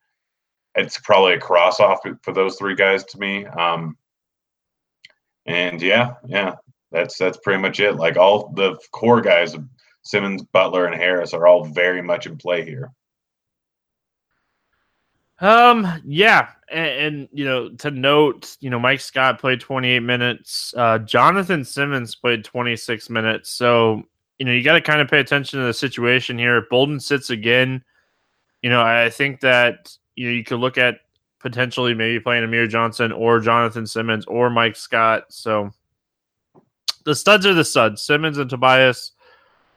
[0.75, 3.47] it's probably a cross off for those three guys to me.
[3.47, 3.97] Um,
[5.49, 6.55] and yeah, yeah,
[6.93, 7.97] that's that's pretty much it.
[7.97, 9.57] Like all the core guys,
[10.03, 12.93] Simmons, Butler, and Harris are all very much in play here.
[15.41, 20.75] Um, yeah, and, and you know, to note, you know, Mike Scott played 28 minutes.
[20.77, 23.51] Uh, Jonathan Simmons played 26 minutes.
[23.51, 24.03] So
[24.39, 26.59] you know, you got to kind of pay attention to the situation here.
[26.59, 27.83] If Bolden sits again,
[28.63, 31.01] you know, I think that you know you could look at
[31.41, 35.25] potentially maybe playing Amir Johnson or Jonathan Simmons or Mike Scott.
[35.29, 35.71] So
[37.05, 38.03] the studs are the studs.
[38.03, 39.13] Simmons and Tobias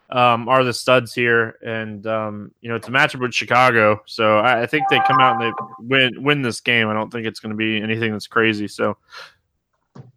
[0.10, 4.02] um, are the studs here, and um, you know it's a matchup with Chicago.
[4.06, 6.90] So I, I think they come out and they win win this game.
[6.90, 8.68] I don't think it's going to be anything that's crazy.
[8.68, 8.98] So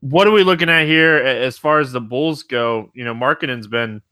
[0.00, 2.90] what are we looking at here as far as the Bulls go?
[2.94, 4.02] You know, Markkanen's been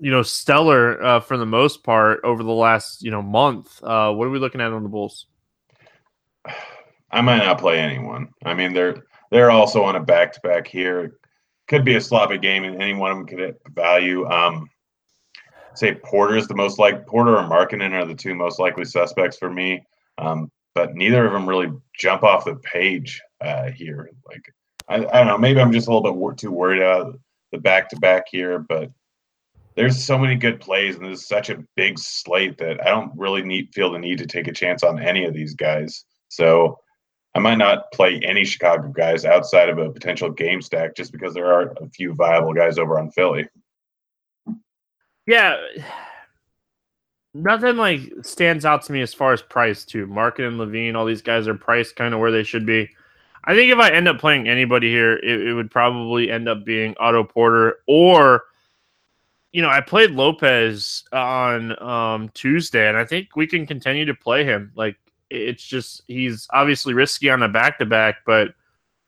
[0.00, 3.80] you know stellar uh, for the most part over the last you know month.
[3.82, 5.27] Uh, what are we looking at on the Bulls?
[7.10, 8.28] I might not play anyone.
[8.44, 11.18] I mean, they're they're also on a back to back here.
[11.68, 14.26] Could be a sloppy game, and any one of them could value.
[14.26, 14.68] Um,
[15.74, 19.36] say Porter is the most like Porter or Markkanen are the two most likely suspects
[19.36, 19.84] for me.
[20.18, 24.10] Um, but neither of them really jump off the page uh, here.
[24.26, 24.42] Like
[24.88, 27.18] I, I don't know, maybe I'm just a little bit wor- too worried about
[27.52, 28.90] the back to back here, but
[29.74, 33.42] there's so many good plays and there's such a big slate that I don't really
[33.42, 36.04] need feel the need to take a chance on any of these guys.
[36.28, 36.78] So
[37.34, 41.34] I might not play any Chicago guys outside of a potential game stack just because
[41.34, 43.46] there are a few viable guys over on Philly.
[45.26, 45.56] Yeah,
[47.34, 50.06] nothing like stands out to me as far as price too.
[50.06, 52.88] Market and LaVine, all these guys are priced kind of where they should be.
[53.44, 56.64] I think if I end up playing anybody here, it, it would probably end up
[56.64, 58.44] being Otto Porter or,
[59.52, 64.14] you know, I played Lopez on um, Tuesday, and I think we can continue to
[64.14, 64.72] play him.
[64.74, 64.96] Like
[65.30, 68.54] it's just he's obviously risky on a back to back, but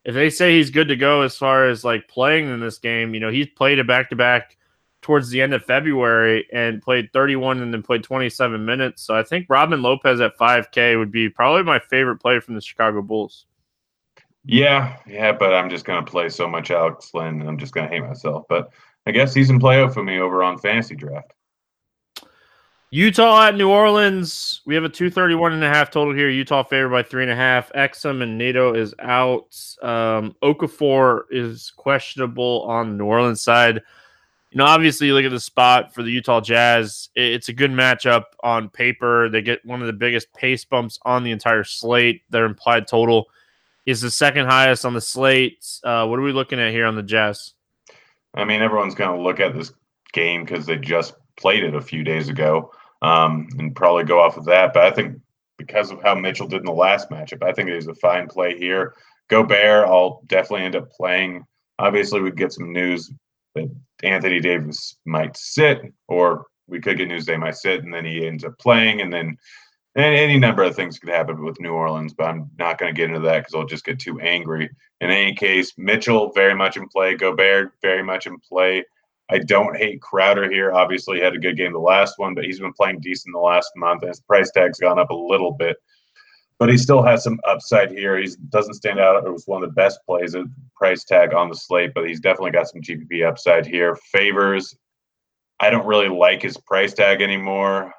[0.03, 3.13] if they say he's good to go as far as like playing in this game,
[3.13, 4.57] you know, he's played a back to back
[5.01, 9.03] towards the end of February and played 31 and then played 27 minutes.
[9.03, 12.61] So I think Robin Lopez at 5K would be probably my favorite play from the
[12.61, 13.45] Chicago Bulls.
[14.43, 17.87] Yeah, yeah, but I'm just gonna play so much Alex Len and I'm just gonna
[17.87, 18.45] hate myself.
[18.49, 18.71] But
[19.05, 21.33] I guess he's in play out for me over on fantasy draft.
[22.93, 24.59] Utah at New Orleans.
[24.65, 26.29] We have a 231 and a half total here.
[26.29, 27.71] Utah favored by three and a half.
[27.71, 29.55] Exum and Neto is out.
[29.81, 33.75] Um, Okafor is questionable on the New Orleans side.
[33.75, 37.07] You know, obviously, you look at the spot for the Utah Jazz.
[37.15, 39.29] It's a good matchup on paper.
[39.29, 42.23] They get one of the biggest pace bumps on the entire slate.
[42.29, 43.27] Their implied total
[43.85, 45.65] is the second highest on the slate.
[45.85, 47.53] Uh, what are we looking at here on the Jazz?
[48.33, 49.71] I mean, everyone's gonna look at this
[50.11, 54.37] game because they just played it a few days ago, um, and probably go off
[54.37, 54.73] of that.
[54.73, 55.19] But I think
[55.57, 58.27] because of how Mitchell did in the last matchup, I think it is a fine
[58.27, 58.95] play here.
[59.29, 61.45] Gobert, I'll definitely end up playing.
[61.79, 63.11] Obviously, we get some news
[63.55, 63.69] that
[64.03, 68.25] Anthony Davis might sit, or we could get news they might sit, and then he
[68.25, 69.37] ends up playing, and then
[69.95, 72.97] and any number of things could happen with New Orleans, but I'm not going to
[72.97, 74.69] get into that because I'll just get too angry.
[75.01, 77.15] In any case, Mitchell very much in play.
[77.15, 78.85] Gobert very much in play.
[79.31, 80.73] I don't hate Crowder here.
[80.73, 83.71] Obviously, had a good game the last one, but he's been playing decent the last
[83.77, 85.77] month, and his price tag's gone up a little bit.
[86.59, 88.17] But he still has some upside here.
[88.19, 89.25] He doesn't stand out.
[89.25, 92.19] It was one of the best plays at price tag on the slate, but he's
[92.19, 93.95] definitely got some GPP upside here.
[94.11, 94.75] Favors.
[95.59, 97.93] I don't really like his price tag anymore.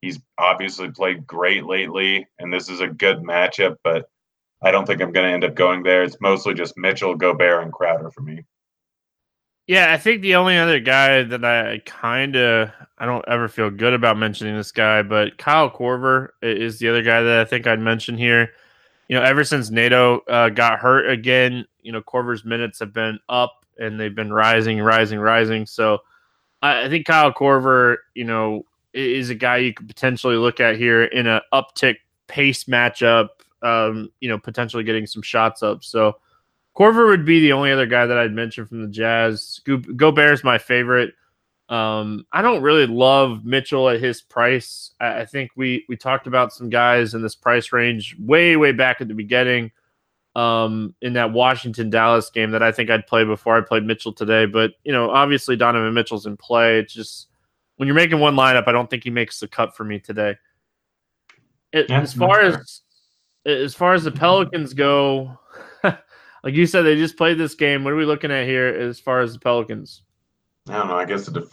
[0.00, 4.06] He's obviously played great lately, and this is a good matchup, but
[4.62, 6.02] I don't think I'm going to end up going there.
[6.02, 8.44] It's mostly just Mitchell, Gobert, and Crowder for me.
[9.66, 13.70] Yeah, I think the only other guy that I kind of I don't ever feel
[13.70, 17.66] good about mentioning this guy, but Kyle Korver is the other guy that I think
[17.66, 18.50] I'd mention here.
[19.08, 23.18] You know, ever since Neto uh, got hurt again, you know, Korver's minutes have been
[23.28, 25.66] up and they've been rising, rising, rising.
[25.66, 25.98] So
[26.62, 30.76] I, I think Kyle Korver, you know, is a guy you could potentially look at
[30.76, 31.96] here in a uptick
[32.26, 33.28] pace matchup.
[33.62, 35.84] Um, you know, potentially getting some shots up.
[35.84, 36.18] So
[36.76, 39.60] Korver would be the only other guy that I'd mention from the Jazz.
[39.64, 41.14] Go, Gobert's my favorite.
[41.68, 44.92] Um, I don't really love Mitchell at his price.
[45.00, 48.72] I, I, think we we talked about some guys in this price range way way
[48.72, 49.72] back at the beginning.
[50.36, 54.12] Um, in that Washington Dallas game that I think I'd play before I played Mitchell
[54.12, 54.46] today.
[54.46, 56.80] But you know, obviously Donovan Mitchell's in play.
[56.80, 57.28] It's just
[57.76, 60.36] when you're making one lineup, I don't think he makes the cut for me today.
[61.72, 62.82] It, as far as
[63.46, 65.38] as far as the Pelicans go,
[66.44, 67.84] like you said, they just played this game.
[67.84, 70.02] What are we looking at here as far as the Pelicans?
[70.68, 70.96] I don't know.
[70.96, 71.48] I guess it de-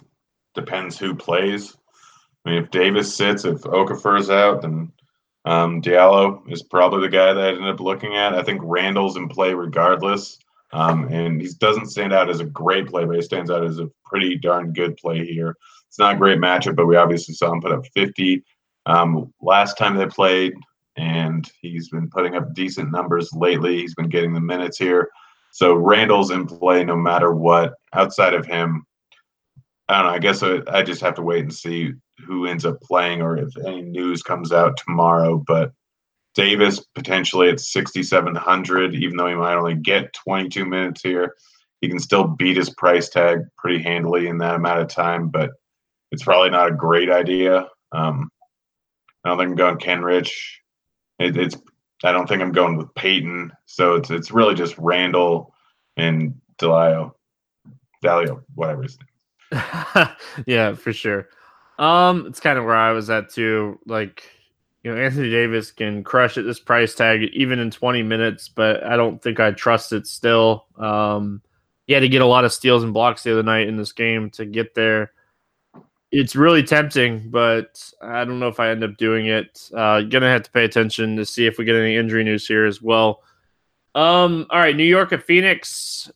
[0.54, 1.74] depends who plays.
[2.44, 4.92] I mean, if Davis sits, if Okafor's out, then
[5.46, 8.34] um, Diallo is probably the guy that I ended up looking at.
[8.34, 10.38] I think Randall's in play regardless.
[10.74, 13.78] Um, and he doesn't stand out as a great play, but he stands out as
[13.78, 15.56] a pretty darn good play here.
[15.88, 18.42] It's not a great matchup, but we obviously saw him put up 50
[18.86, 20.54] um, last time they played,
[20.96, 23.78] and he's been putting up decent numbers lately.
[23.78, 25.10] He's been getting the minutes here.
[25.52, 27.74] So Randall's in play no matter what.
[27.92, 28.84] Outside of him,
[29.88, 30.14] I don't know.
[30.14, 31.92] I guess I, I just have to wait and see
[32.26, 35.42] who ends up playing or if any news comes out tomorrow.
[35.46, 35.72] But
[36.34, 41.34] Davis potentially at 6,700, even though he might only get 22 minutes here,
[41.80, 45.28] he can still beat his price tag pretty handily in that amount of time.
[45.28, 45.50] But
[46.10, 47.68] it's probably not a great idea.
[47.92, 48.30] Um,
[49.24, 50.32] I don't think I'm going Kenrich.
[51.18, 51.56] It, it's
[52.04, 53.52] I don't think I'm going with Payton.
[53.66, 55.54] So it's it's really just Randall
[55.96, 57.12] and Delio,
[58.02, 60.08] Dalio, whatever his name.
[60.46, 61.28] yeah, for sure.
[61.78, 63.78] Um, it's kind of where I was at too.
[63.86, 64.24] Like,
[64.82, 68.84] you know, Anthony Davis can crush at this price tag even in 20 minutes, but
[68.84, 70.66] I don't think I trust it still.
[70.76, 71.42] Um,
[71.86, 73.92] he had to get a lot of steals and blocks the other night in this
[73.92, 75.12] game to get there
[76.12, 79.70] it's really tempting, but I don't know if I end up doing it.
[79.74, 82.66] Uh, gonna have to pay attention to see if we get any injury news here
[82.66, 83.22] as well.
[83.94, 86.10] Um, all right, New York at Phoenix,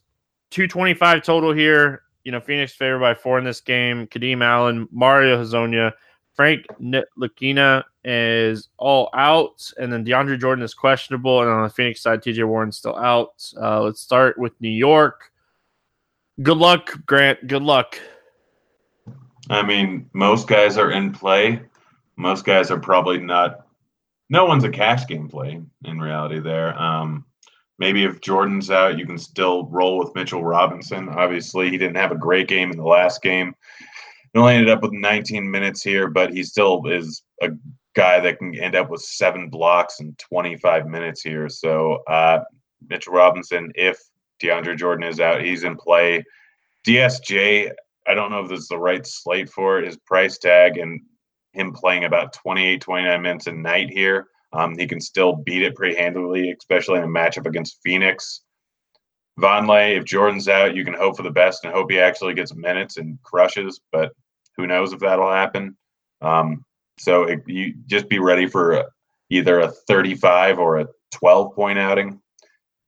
[0.51, 2.03] two twenty five total here.
[2.23, 4.05] You know, Phoenix favored by four in this game.
[4.07, 5.93] Kadeem Allen, Mario Hezonja,
[6.35, 11.41] Frank Ntilikina is all out, and then DeAndre Jordan is questionable.
[11.41, 13.51] And on the Phoenix side, TJ Warren's still out.
[13.59, 15.31] Uh, let's start with New York.
[16.43, 17.47] Good luck, Grant.
[17.47, 17.99] Good luck.
[19.49, 21.61] I mean, most guys are in play.
[22.17, 23.65] Most guys are probably not.
[24.29, 26.39] No one's a cash game play in reality.
[26.39, 27.25] There, um,
[27.79, 31.09] maybe if Jordan's out, you can still roll with Mitchell Robinson.
[31.09, 33.55] Obviously, he didn't have a great game in the last game.
[34.33, 37.49] He only ended up with 19 minutes here, but he still is a
[37.95, 41.47] guy that can end up with seven blocks in 25 minutes here.
[41.47, 42.39] So, uh,
[42.89, 43.99] Mitchell Robinson, if
[44.41, 46.23] DeAndre Jordan is out, he's in play.
[46.85, 47.71] DSJ,
[48.07, 51.01] I don't know if this is the right slate for it, his price tag and
[51.53, 54.27] him playing about 28, 29 minutes a night here.
[54.53, 58.41] Um, he can still beat it pretty handily, especially in a matchup against Phoenix.
[59.39, 62.55] Vonleh, if Jordan's out, you can hope for the best and hope he actually gets
[62.55, 64.13] minutes and crushes, but
[64.55, 65.77] who knows if that'll happen.
[66.21, 66.65] Um,
[66.97, 68.85] so it, you just be ready for a,
[69.29, 72.19] either a 35 or a 12 point outing.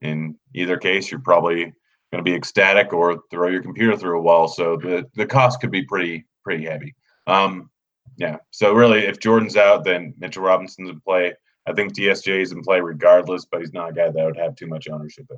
[0.02, 1.74] In either case, you're probably
[2.12, 4.48] going to be ecstatic or throw your computer through a wall.
[4.48, 6.96] So the the cost could be pretty pretty heavy.
[7.28, 7.70] Um,
[8.18, 8.38] yeah.
[8.52, 11.34] So really, if Jordan's out, then Mitchell Robinson's in play.
[11.68, 14.56] I think DSJ is in play regardless, but he's not a guy that would have
[14.56, 15.38] too much ownership in.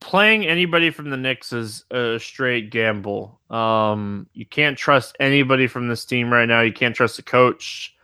[0.00, 3.40] Playing anybody from the Knicks is a straight gamble.
[3.50, 6.62] Um, you can't trust anybody from this team right now.
[6.62, 7.94] You can't trust the coach.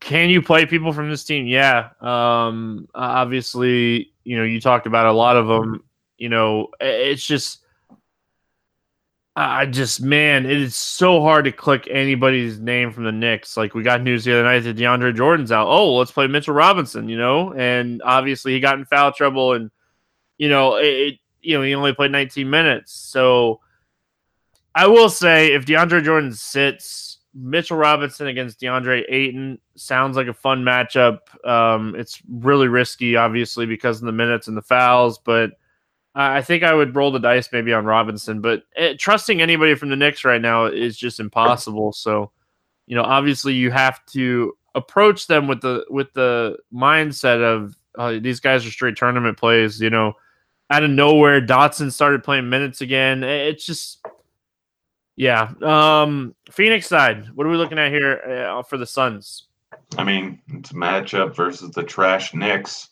[0.00, 1.46] Can you play people from this team?
[1.46, 1.90] Yeah.
[2.00, 5.64] Um, obviously, you know, you talked about a lot of them.
[5.64, 5.82] Mm-hmm.
[6.18, 7.60] You know, it's just
[9.38, 13.54] I just, man, it is so hard to click anybody's name from the Knicks.
[13.54, 15.68] Like we got news the other night that DeAndre Jordan's out.
[15.68, 19.70] Oh, let's play Mitchell Robinson, you know, and obviously he got in foul trouble, and
[20.38, 22.92] you know, it, you know, he only played 19 minutes.
[22.92, 23.60] So
[24.74, 27.05] I will say, if DeAndre Jordan sits,
[27.38, 31.18] Mitchell Robinson against DeAndre Ayton sounds like a fun matchup.
[31.46, 35.50] Um, it's really risky, obviously, because of the minutes and the fouls, but
[36.14, 39.90] I think I would roll the dice maybe on Robinson, but eh, trusting anybody from
[39.90, 41.92] the Knicks right now is just impossible.
[41.92, 42.32] So,
[42.86, 48.18] you know, obviously you have to approach them with the with the mindset of uh,
[48.18, 49.78] these guys are straight tournament plays.
[49.78, 50.14] You know,
[50.70, 53.22] out of nowhere, Dotson started playing minutes again.
[53.22, 54.04] It's just,
[55.16, 55.52] yeah.
[55.62, 59.48] Um, Phoenix side, what are we looking at here uh, for the Suns?
[59.98, 62.88] I mean, it's a matchup versus the trash Knicks.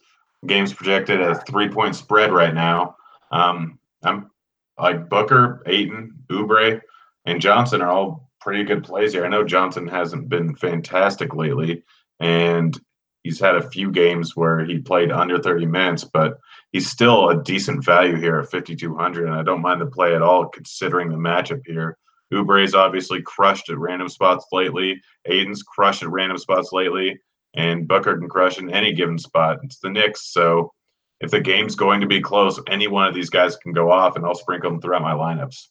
[0.46, 2.96] Game's projected at a three point spread right now.
[3.30, 4.30] Um, I'm
[4.78, 6.80] like Booker, Ayton, Oubre,
[7.24, 9.24] and Johnson are all pretty good plays here.
[9.24, 11.82] I know Johnson hasn't been fantastic lately,
[12.20, 12.78] and
[13.22, 16.38] he's had a few games where he played under 30 minutes, but
[16.72, 20.22] he's still a decent value here at 5,200, and I don't mind the play at
[20.22, 21.96] all considering the matchup here.
[22.34, 25.00] Oubre's obviously crushed at random spots lately.
[25.26, 27.18] Ayton's crushed at random spots lately,
[27.54, 29.58] and Booker can crush in any given spot.
[29.62, 30.72] It's the Knicks, so
[31.20, 34.16] if the game's going to be close, any one of these guys can go off,
[34.16, 35.68] and I'll sprinkle them throughout my lineups.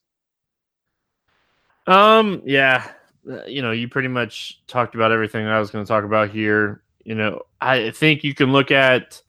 [1.85, 2.89] Um, yeah,
[3.29, 6.29] uh, you know, you pretty much talked about everything I was going to talk about
[6.29, 6.81] here.
[7.03, 9.22] You know, I think you can look at.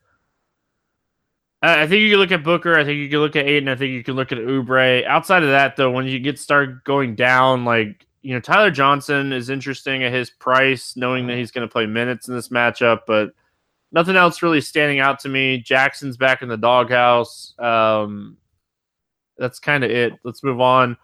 [1.65, 2.79] I think you can look at Booker.
[2.79, 3.69] I think you can look at Ayton.
[3.69, 5.05] I think you can look at Oubre.
[5.07, 9.33] Outside of that, though, when you get start going down, like you know, Tyler Johnson
[9.33, 13.01] is interesting at his price, knowing that he's going to play minutes in this matchup,
[13.07, 13.31] but
[13.93, 15.59] nothing else really standing out to me.
[15.59, 17.55] Jackson's back in the doghouse.
[17.59, 18.37] Um,
[19.39, 20.15] that's kind of it.
[20.23, 20.97] Let's move on.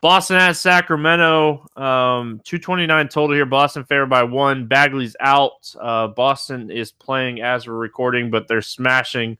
[0.00, 1.66] Boston at Sacramento.
[1.76, 3.46] Um, 229 total here.
[3.46, 4.66] Boston favored by one.
[4.66, 5.74] Bagley's out.
[5.80, 9.38] Uh, Boston is playing as we're recording, but they're smashing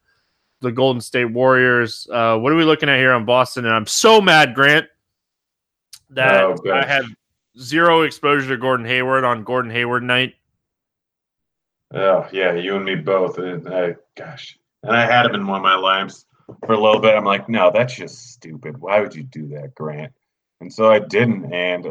[0.63, 2.07] the Golden State Warriors.
[2.11, 3.65] Uh, what are we looking at here on Boston?
[3.65, 4.87] And I'm so mad, Grant,
[6.09, 7.03] that oh, I had
[7.59, 10.33] zero exposure to Gordon Hayward on Gordon Hayward night.
[11.93, 13.37] Oh yeah, you and me both.
[13.37, 16.25] And I, gosh, and I had him in one of my lives
[16.65, 17.15] for a little bit.
[17.15, 18.79] I'm like, no, that's just stupid.
[18.79, 20.13] Why would you do that, Grant?
[20.61, 21.53] And so I didn't.
[21.53, 21.85] And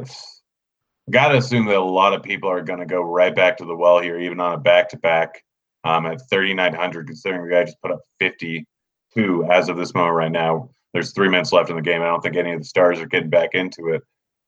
[1.10, 3.64] got to assume that a lot of people are going to go right back to
[3.64, 5.44] the well here, even on a back to back
[5.84, 10.32] um, at 3,900, considering the guy just put up 52 as of this moment right
[10.32, 10.70] now.
[10.92, 12.02] There's three minutes left in the game.
[12.02, 14.02] I don't think any of the stars are getting back into it.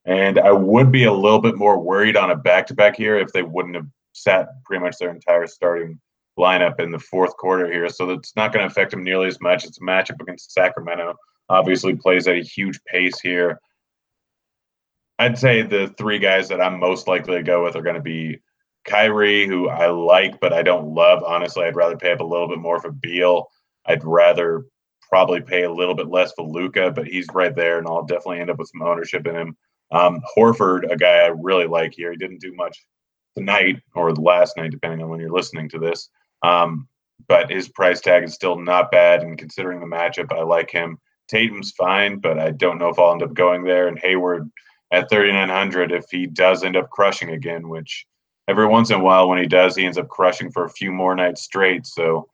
[0.05, 3.17] And I would be a little bit more worried on a back to back here
[3.17, 5.99] if they wouldn't have sat pretty much their entire starting
[6.39, 7.89] lineup in the fourth quarter here.
[7.89, 9.65] So it's not going to affect them nearly as much.
[9.65, 11.15] It's a matchup against Sacramento.
[11.49, 13.61] Obviously, plays at a huge pace here.
[15.19, 18.03] I'd say the three guys that I'm most likely to go with are going to
[18.03, 18.41] be
[18.85, 21.23] Kyrie, who I like, but I don't love.
[21.25, 23.49] Honestly, I'd rather pay up a little bit more for Beal.
[23.87, 24.65] I'd rather
[25.09, 28.41] probably pay a little bit less for Luka, but he's right there, and I'll definitely
[28.41, 29.57] end up with some ownership in him.
[29.91, 32.11] Um, Horford, a guy I really like here.
[32.11, 32.85] He didn't do much
[33.37, 36.11] tonight or the last night, depending on when you're listening to this.
[36.43, 36.89] Um,
[37.29, 40.99] but his price tag is still not bad, and considering the matchup, I like him.
[41.29, 43.89] Tatum's fine, but I don't know if I'll end up going there.
[43.89, 44.51] And Hayward
[44.91, 48.07] at 3,900, if he does end up crushing again, which
[48.49, 50.93] every once in a while when he does, he ends up crushing for a few
[50.93, 51.87] more nights straight.
[51.87, 52.29] So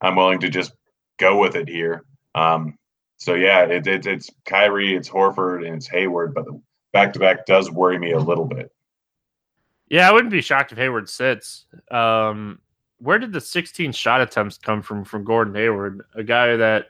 [0.00, 0.72] I'm willing to just
[1.18, 2.04] go with it here.
[2.34, 2.78] Um,
[3.18, 6.60] so yeah, it, it, it's Kyrie, it's Horford, and it's Hayward, but the
[6.92, 8.72] back to back does worry me a little bit.
[9.88, 11.66] Yeah, I wouldn't be shocked if Hayward sits.
[11.90, 12.60] Um,
[12.98, 16.86] where did the 16 shot attempts come from from Gordon Hayward, a guy that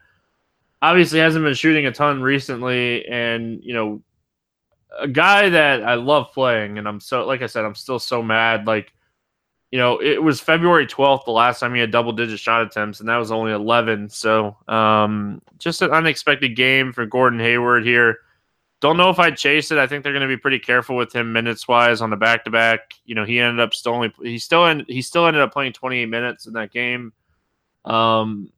[0.82, 4.02] obviously hasn't been shooting a ton recently, and you know,
[4.98, 8.22] a guy that I love playing, and I'm so like I said, I'm still so
[8.22, 8.66] mad.
[8.66, 8.92] Like,
[9.70, 13.00] you know, it was February 12th the last time he had double digit shot attempts,
[13.00, 14.08] and that was only 11.
[14.08, 18.18] So, um, just an unexpected game for Gordon Hayward here.
[18.80, 19.78] Don't know if I'd chase it.
[19.78, 22.44] I think they're going to be pretty careful with him minutes wise on the back
[22.44, 22.94] to back.
[23.04, 25.74] You know, he ended up still only he still end, he still ended up playing
[25.74, 27.12] 28 minutes in that game.
[27.84, 28.50] Um,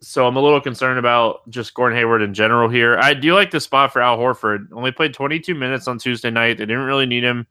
[0.00, 2.98] so I'm a little concerned about just Gordon Hayward in general here.
[2.98, 4.68] I do like the spot for Al Horford.
[4.72, 6.58] Only played 22 minutes on Tuesday night.
[6.58, 7.46] They didn't really need him.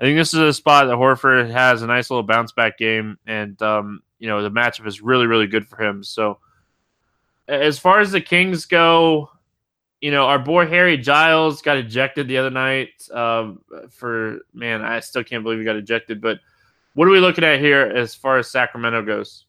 [0.00, 3.18] I think this is a spot that Horford has a nice little bounce back game,
[3.26, 6.04] and um, you know the matchup is really really good for him.
[6.04, 6.38] So
[7.48, 9.30] as far as the Kings go,
[10.00, 14.82] you know, our boy Harry Giles got ejected the other night um, for man.
[14.82, 16.20] I still can't believe he got ejected.
[16.20, 16.40] But
[16.94, 19.46] what are we looking at here as far as Sacramento goes?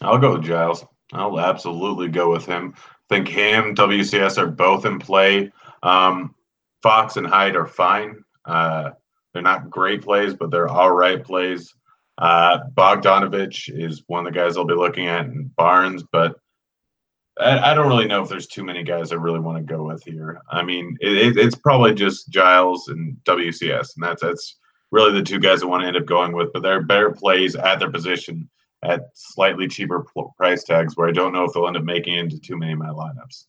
[0.00, 0.84] I'll go with Giles.
[1.12, 2.74] I'll absolutely go with him.
[2.76, 5.50] I think him, WCS are both in play.
[5.82, 6.34] Um,
[6.82, 8.24] Fox and Hyde are fine.
[8.44, 8.90] Uh,
[9.32, 11.74] they're not great plays, but they're all right plays.
[12.18, 16.36] Uh, Bogdanovich is one of the guys I'll be looking at in Barnes, but
[17.38, 19.84] I, I, don't really know if there's too many guys I really want to go
[19.84, 20.40] with here.
[20.50, 24.56] I mean, it, it's probably just Giles and WCS, and that's that's
[24.90, 26.52] really the two guys I want to end up going with.
[26.52, 28.48] But they're better plays at their position
[28.82, 30.06] at slightly cheaper
[30.36, 32.78] price tags, where I don't know if they'll end up making into too many of
[32.78, 33.46] my lineups.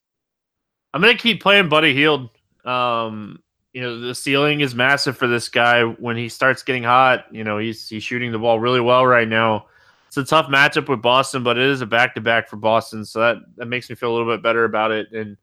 [0.93, 2.29] I'm gonna keep playing Buddy Hield.
[2.65, 3.39] Um,
[3.73, 5.83] you know, the ceiling is massive for this guy.
[5.83, 9.27] When he starts getting hot, you know, he's he's shooting the ball really well right
[9.27, 9.67] now.
[10.07, 13.05] It's a tough matchup with Boston, but it is a back to back for Boston,
[13.05, 15.11] so that that makes me feel a little bit better about it.
[15.11, 15.37] And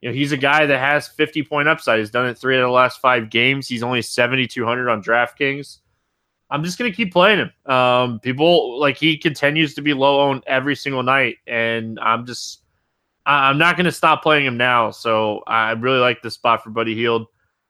[0.00, 1.98] you know, he's a guy that has 50 point upside.
[1.98, 3.68] He's done it three out of the last five games.
[3.68, 5.78] He's only 7,200 on DraftKings.
[6.50, 7.72] I'm just gonna keep playing him.
[7.72, 12.62] Um, people like he continues to be low owned every single night, and I'm just
[13.26, 14.90] I'm not gonna stop playing him now.
[14.90, 17.26] So I really like the spot for Buddy Hield.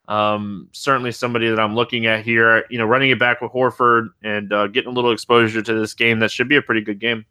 [0.09, 2.65] Um, certainly somebody that I'm looking at here.
[2.71, 5.95] You know, running it back with Horford and uh, getting a little exposure to this
[5.95, 6.19] game.
[6.21, 7.25] That should be a pretty good game.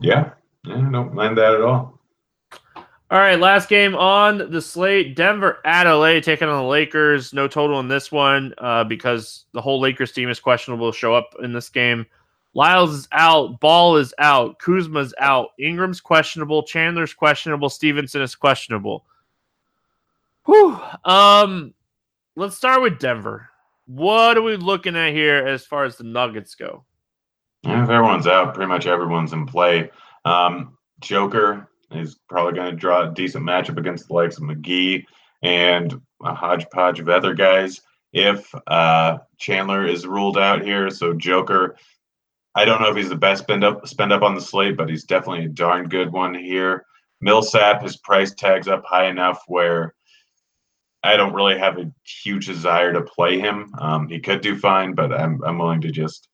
[0.00, 0.30] Yeah,
[0.66, 2.01] yeah, don't mind that at all.
[3.12, 7.34] All right, last game on the slate: Denver at LA taking on the Lakers.
[7.34, 11.34] No total in this one uh, because the whole Lakers team is questionable show up
[11.42, 12.06] in this game.
[12.54, 19.04] Lyles is out, Ball is out, Kuzma's out, Ingram's questionable, Chandler's questionable, Stephenson is questionable.
[20.46, 20.80] Whew.
[21.04, 21.74] Um,
[22.34, 23.46] let's start with Denver.
[23.84, 26.84] What are we looking at here as far as the Nuggets go?
[27.62, 29.90] Yeah, if everyone's out, pretty much everyone's in play.
[30.24, 35.04] Um, Joker is probably going to draw a decent matchup against the likes of McGee
[35.42, 37.80] and a hodgepodge of other guys.
[38.12, 41.76] If uh, Chandler is ruled out here, so Joker,
[42.54, 44.90] I don't know if he's the best spend up spend up on the slate, but
[44.90, 46.84] he's definitely a darn good one here.
[47.20, 49.94] Millsap, his price tags up high enough where
[51.02, 53.72] I don't really have a huge desire to play him.
[53.78, 56.28] Um, he could do fine, but I'm I'm willing to just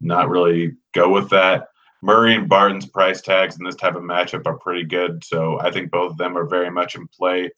[0.00, 1.68] not really go with that.
[2.02, 5.70] Murray and Barton's price tags in this type of matchup are pretty good, so I
[5.70, 7.50] think both of them are very much in play.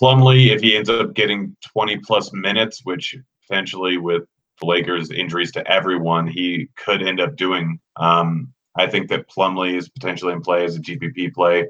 [0.00, 3.14] Plumlee, if he ends up getting 20 plus minutes, which
[3.46, 4.24] potentially with
[4.60, 7.78] the Lakers' injuries to everyone, he could end up doing.
[7.96, 11.68] Um, I think that Plumlee is potentially in play as a GPP play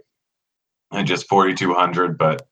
[0.93, 2.47] and just 4,200, but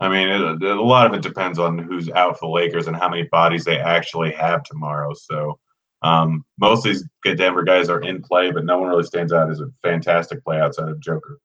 [0.00, 2.96] I mean, it, a lot of it depends on who's out for the Lakers and
[2.96, 5.14] how many bodies they actually have tomorrow.
[5.14, 5.58] So
[6.04, 9.32] um, most of these good Denver guys are in play, but no one really stands
[9.32, 11.40] out as a fantastic play outside of Joker.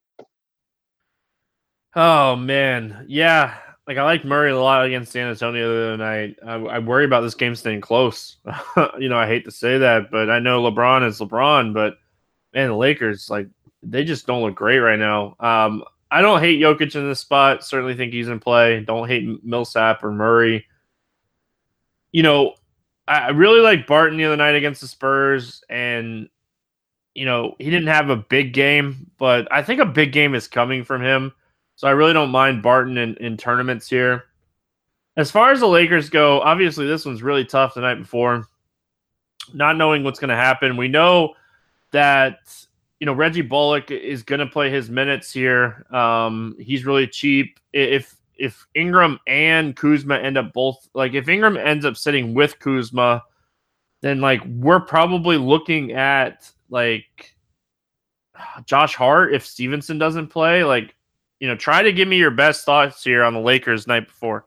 [1.96, 3.56] Oh man, yeah.
[3.88, 6.36] Like I like Murray a lot against San Antonio the other night.
[6.46, 8.36] I, I worry about this game staying close.
[9.00, 11.74] you know, I hate to say that, but I know LeBron is LeBron.
[11.74, 11.98] But
[12.54, 13.48] man, the Lakers like
[13.82, 15.38] they just don't look great right now.
[15.40, 17.64] Um, I don't hate Jokic in this spot.
[17.64, 18.84] Certainly think he's in play.
[18.84, 20.66] Don't hate Millsap or Murray.
[22.12, 22.56] You know,
[23.10, 26.30] I really like Barton the other night against the Spurs, and
[27.16, 30.48] you know he didn't have a big game, but I think a big game is
[30.48, 31.34] coming from him.
[31.76, 34.26] So I really don't mind Barton in, in tournaments here.
[35.18, 38.48] As far as the Lakers go, obviously this one's really tough the night before.
[39.54, 41.34] Not knowing what's going to happen, we know
[41.92, 42.40] that
[43.00, 45.84] you know Reggie Bullock is going to play his minutes here.
[45.90, 47.60] Um, he's really cheap.
[47.74, 52.58] If if Ingram and Kuzma end up both like if Ingram ends up sitting with
[52.60, 53.24] Kuzma,
[54.02, 57.36] then like we're probably looking at like
[58.66, 60.64] Josh Hart if Stephenson doesn't play.
[60.64, 60.96] Like,
[61.40, 64.46] you know, try to give me your best thoughts here on the Lakers night before.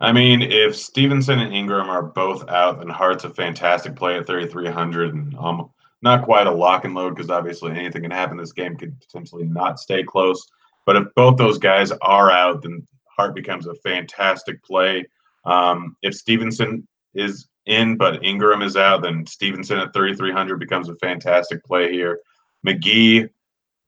[0.00, 4.26] I mean, if Stephenson and Ingram are both out, then Hart's a fantastic play at
[4.26, 5.70] 3,300 and um,
[6.02, 8.36] not quite a lock and load because obviously anything can happen.
[8.36, 10.44] This game could potentially not stay close.
[10.84, 12.84] But if both those guys are out, then
[13.16, 15.06] Hart becomes a fantastic play.
[15.44, 20.96] Um, if Stephenson is in, but Ingram is out, then Stephenson at 3,300 becomes a
[20.96, 22.20] fantastic play here.
[22.66, 23.28] McGee,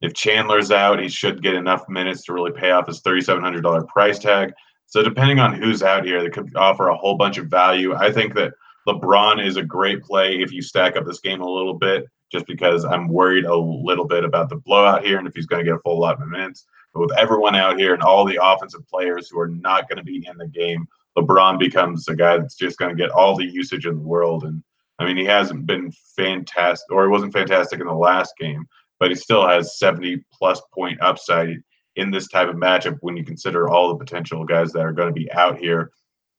[0.00, 4.18] if Chandler's out, he should get enough minutes to really pay off his $3,700 price
[4.18, 4.52] tag.
[4.86, 7.94] So depending on who's out here, they could offer a whole bunch of value.
[7.94, 8.52] I think that
[8.86, 12.46] LeBron is a great play if you stack up this game a little bit, just
[12.46, 15.70] because I'm worried a little bit about the blowout here and if he's going to
[15.70, 16.66] get a full lot of minutes.
[16.94, 20.04] But with everyone out here and all the offensive players who are not going to
[20.04, 20.86] be in the game,
[21.18, 24.44] LeBron becomes a guy that's just going to get all the usage in the world.
[24.44, 24.62] And
[24.98, 28.66] I mean, he hasn't been fantastic, or he wasn't fantastic in the last game,
[29.00, 31.56] but he still has 70 plus point upside
[31.96, 35.08] in this type of matchup when you consider all the potential guys that are going
[35.08, 35.90] to be out here.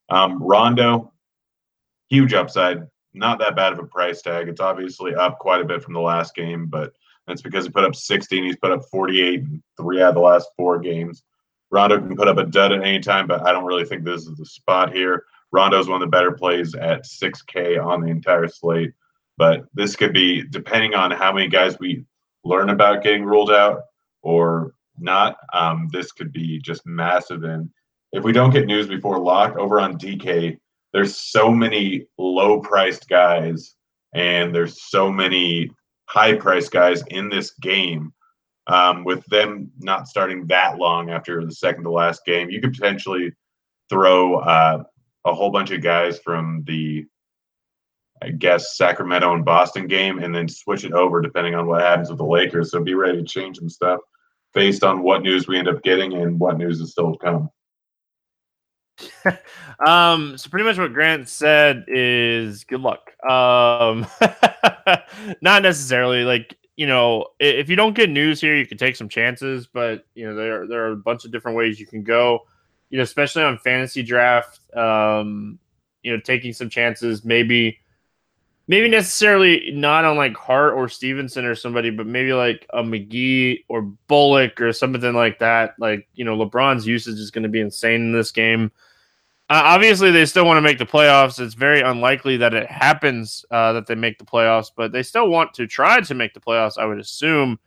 [0.09, 1.13] Um, Rondo,
[2.09, 2.83] huge upside,
[3.13, 4.47] not that bad of a price tag.
[4.47, 6.93] It's obviously up quite a bit from the last game, but
[7.27, 10.15] that's because he put up 60 and he's put up 48 in three out of
[10.15, 11.23] the last four games.
[11.71, 14.27] Rondo can put up a dud at any time, but I don't really think this
[14.27, 15.25] is the spot here.
[15.51, 18.93] Rondo's one of the better plays at 6K on the entire slate.
[19.37, 22.05] But this could be, depending on how many guys we
[22.43, 23.81] learn about getting ruled out
[24.21, 27.43] or not, um, this could be just massive.
[27.43, 27.69] And
[28.13, 30.57] if we don't get news before lock over on DK,
[30.93, 33.75] there's so many low priced guys
[34.13, 35.69] and there's so many
[36.07, 38.13] high priced guys in this game.
[38.67, 42.73] Um, with them not starting that long after the second to last game, you could
[42.73, 43.31] potentially
[43.91, 44.83] throw uh,
[45.23, 47.05] a whole bunch of guys from the
[48.23, 52.09] I guess Sacramento and Boston game, and then switch it over depending on what happens
[52.09, 52.71] with the Lakers.
[52.71, 53.99] So be ready to change some stuff
[54.53, 57.49] based on what news we end up getting and what news is still to come.
[59.85, 63.11] um, so pretty much what Grant said is good luck.
[63.23, 64.05] Um,
[65.41, 69.09] not necessarily like you know if you don't get news here, you can take some
[69.09, 72.45] chances, but you know there there are a bunch of different ways you can go.
[72.89, 74.59] You know, especially on fantasy draft.
[74.75, 75.59] Um,
[76.03, 77.79] you know, taking some chances, maybe
[78.67, 83.63] maybe necessarily not on like Hart or Stephenson or somebody, but maybe like a McGee
[83.67, 85.75] or Bullock or something like that.
[85.79, 88.71] Like, you know, LeBron's usage is going to be insane in this game.
[89.47, 91.39] Uh, obviously, they still want to make the playoffs.
[91.39, 95.29] It's very unlikely that it happens uh, that they make the playoffs, but they still
[95.29, 97.59] want to try to make the playoffs, I would assume.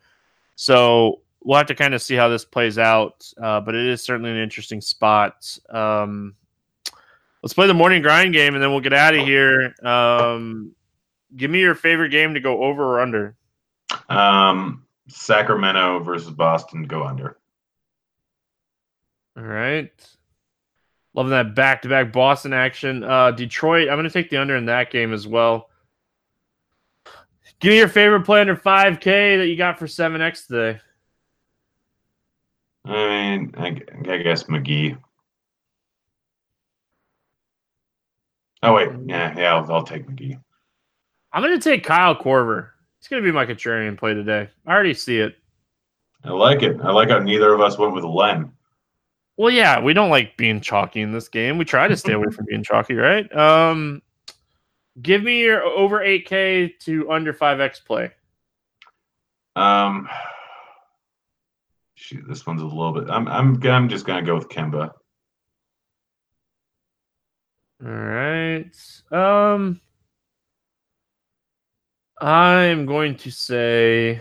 [0.56, 3.30] So we'll have to kind of see how this plays out.
[3.40, 5.56] Uh, but it is certainly an interesting spot.
[5.70, 6.34] Um,
[7.42, 9.74] let's play the morning grind game and then we'll get out of here.
[9.84, 10.74] Um,
[11.36, 13.36] give me your favorite game to go over or under.
[14.08, 17.38] Um, Sacramento versus Boston, go under.
[19.36, 19.92] All right.
[21.18, 23.02] Loving that back to back Boston action.
[23.02, 25.68] Uh, Detroit, I'm going to take the under in that game as well.
[27.58, 30.80] Give me your favorite play under 5K that you got for 7X today.
[32.84, 33.66] I mean, I,
[34.12, 34.96] I guess McGee.
[38.62, 38.90] Oh, wait.
[39.06, 40.40] Yeah, yeah, I'll, I'll take McGee.
[41.32, 42.68] I'm going to take Kyle Korver.
[43.00, 44.48] He's going to be my contrarian play today.
[44.64, 45.34] I already see it.
[46.22, 46.76] I like it.
[46.80, 48.52] I like how neither of us went with Len.
[49.38, 51.58] Well, yeah, we don't like being chalky in this game.
[51.58, 53.32] We try to stay away from being chalky, right?
[53.34, 54.02] Um,
[55.00, 58.10] give me your over 8K to under 5X play.
[59.54, 60.08] Um,
[61.94, 63.08] shoot, this one's a little bit.
[63.08, 64.90] I'm I'm I'm just gonna go with Kemba.
[67.84, 68.74] All right.
[69.12, 69.80] Um,
[72.20, 74.20] I'm going to say,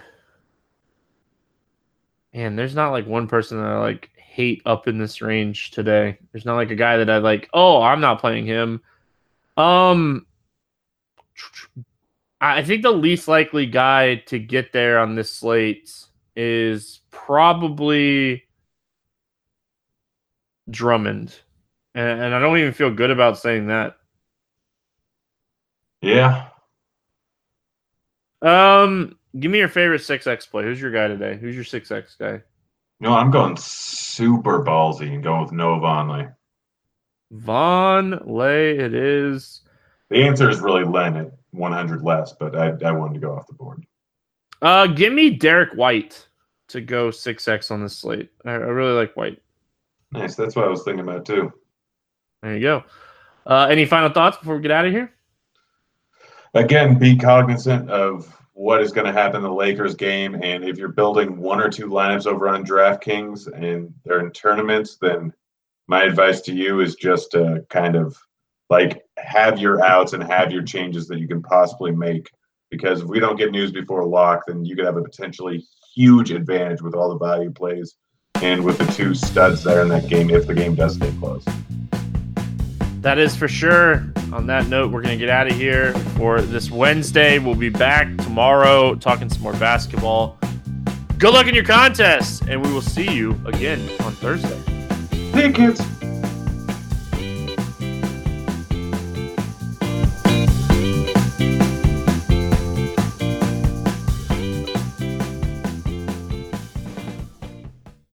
[2.36, 6.16] man, there's not like one person that I like hate up in this range today.
[6.32, 7.50] There's not like a guy that I like.
[7.56, 8.82] Oh, I'm not playing him.
[9.58, 10.28] Um,
[12.40, 15.92] I think the least likely guy to get there on this slate
[16.36, 18.44] is probably
[20.70, 21.34] Drummond,
[21.96, 23.98] and, and I don't even feel good about saying that.
[26.02, 26.50] Yeah,
[28.44, 30.64] um, give me your favorite six X play.
[30.64, 31.38] Who's your guy today?
[31.38, 32.44] Who's your six X guy?
[33.00, 36.34] No, I'm going super ballsy and going with Noah Vonleh.
[37.34, 39.62] Vonleh, it is.
[40.10, 43.48] The answer is really Len at 100 less, but I, I wanted to go off
[43.48, 43.86] the board.
[44.62, 46.28] Uh, give me Derrick White
[46.70, 48.30] to go six X on this slate.
[48.46, 49.42] I, I really like White.
[50.12, 50.36] Nice.
[50.36, 51.54] That's what I was thinking about too.
[52.42, 52.84] There you go.
[53.46, 55.14] Uh, any final thoughts before we get out of here?
[56.54, 60.34] again, be cognizant of what is going to happen in the Lakers game.
[60.42, 64.98] And if you're building one or two lineups over on DraftKings and they're in tournaments,
[65.00, 65.32] then
[65.88, 68.18] my advice to you is just to kind of
[68.72, 72.32] like have your outs and have your changes that you can possibly make.
[72.72, 76.32] Because if we don't get news before lock, then you could have a potentially huge
[76.32, 77.96] advantage with all the value plays
[78.42, 81.46] and with the two studs there in that game if the game does stay close.
[83.08, 84.06] That is for sure.
[84.34, 87.40] On that note, we're going to get out of here for this Wednesday.
[87.40, 90.38] We'll be back tomorrow talking some more basketball.
[91.18, 94.62] Good luck in your contest, and we will see you again on Thursday.
[95.32, 95.97] Hey, kids.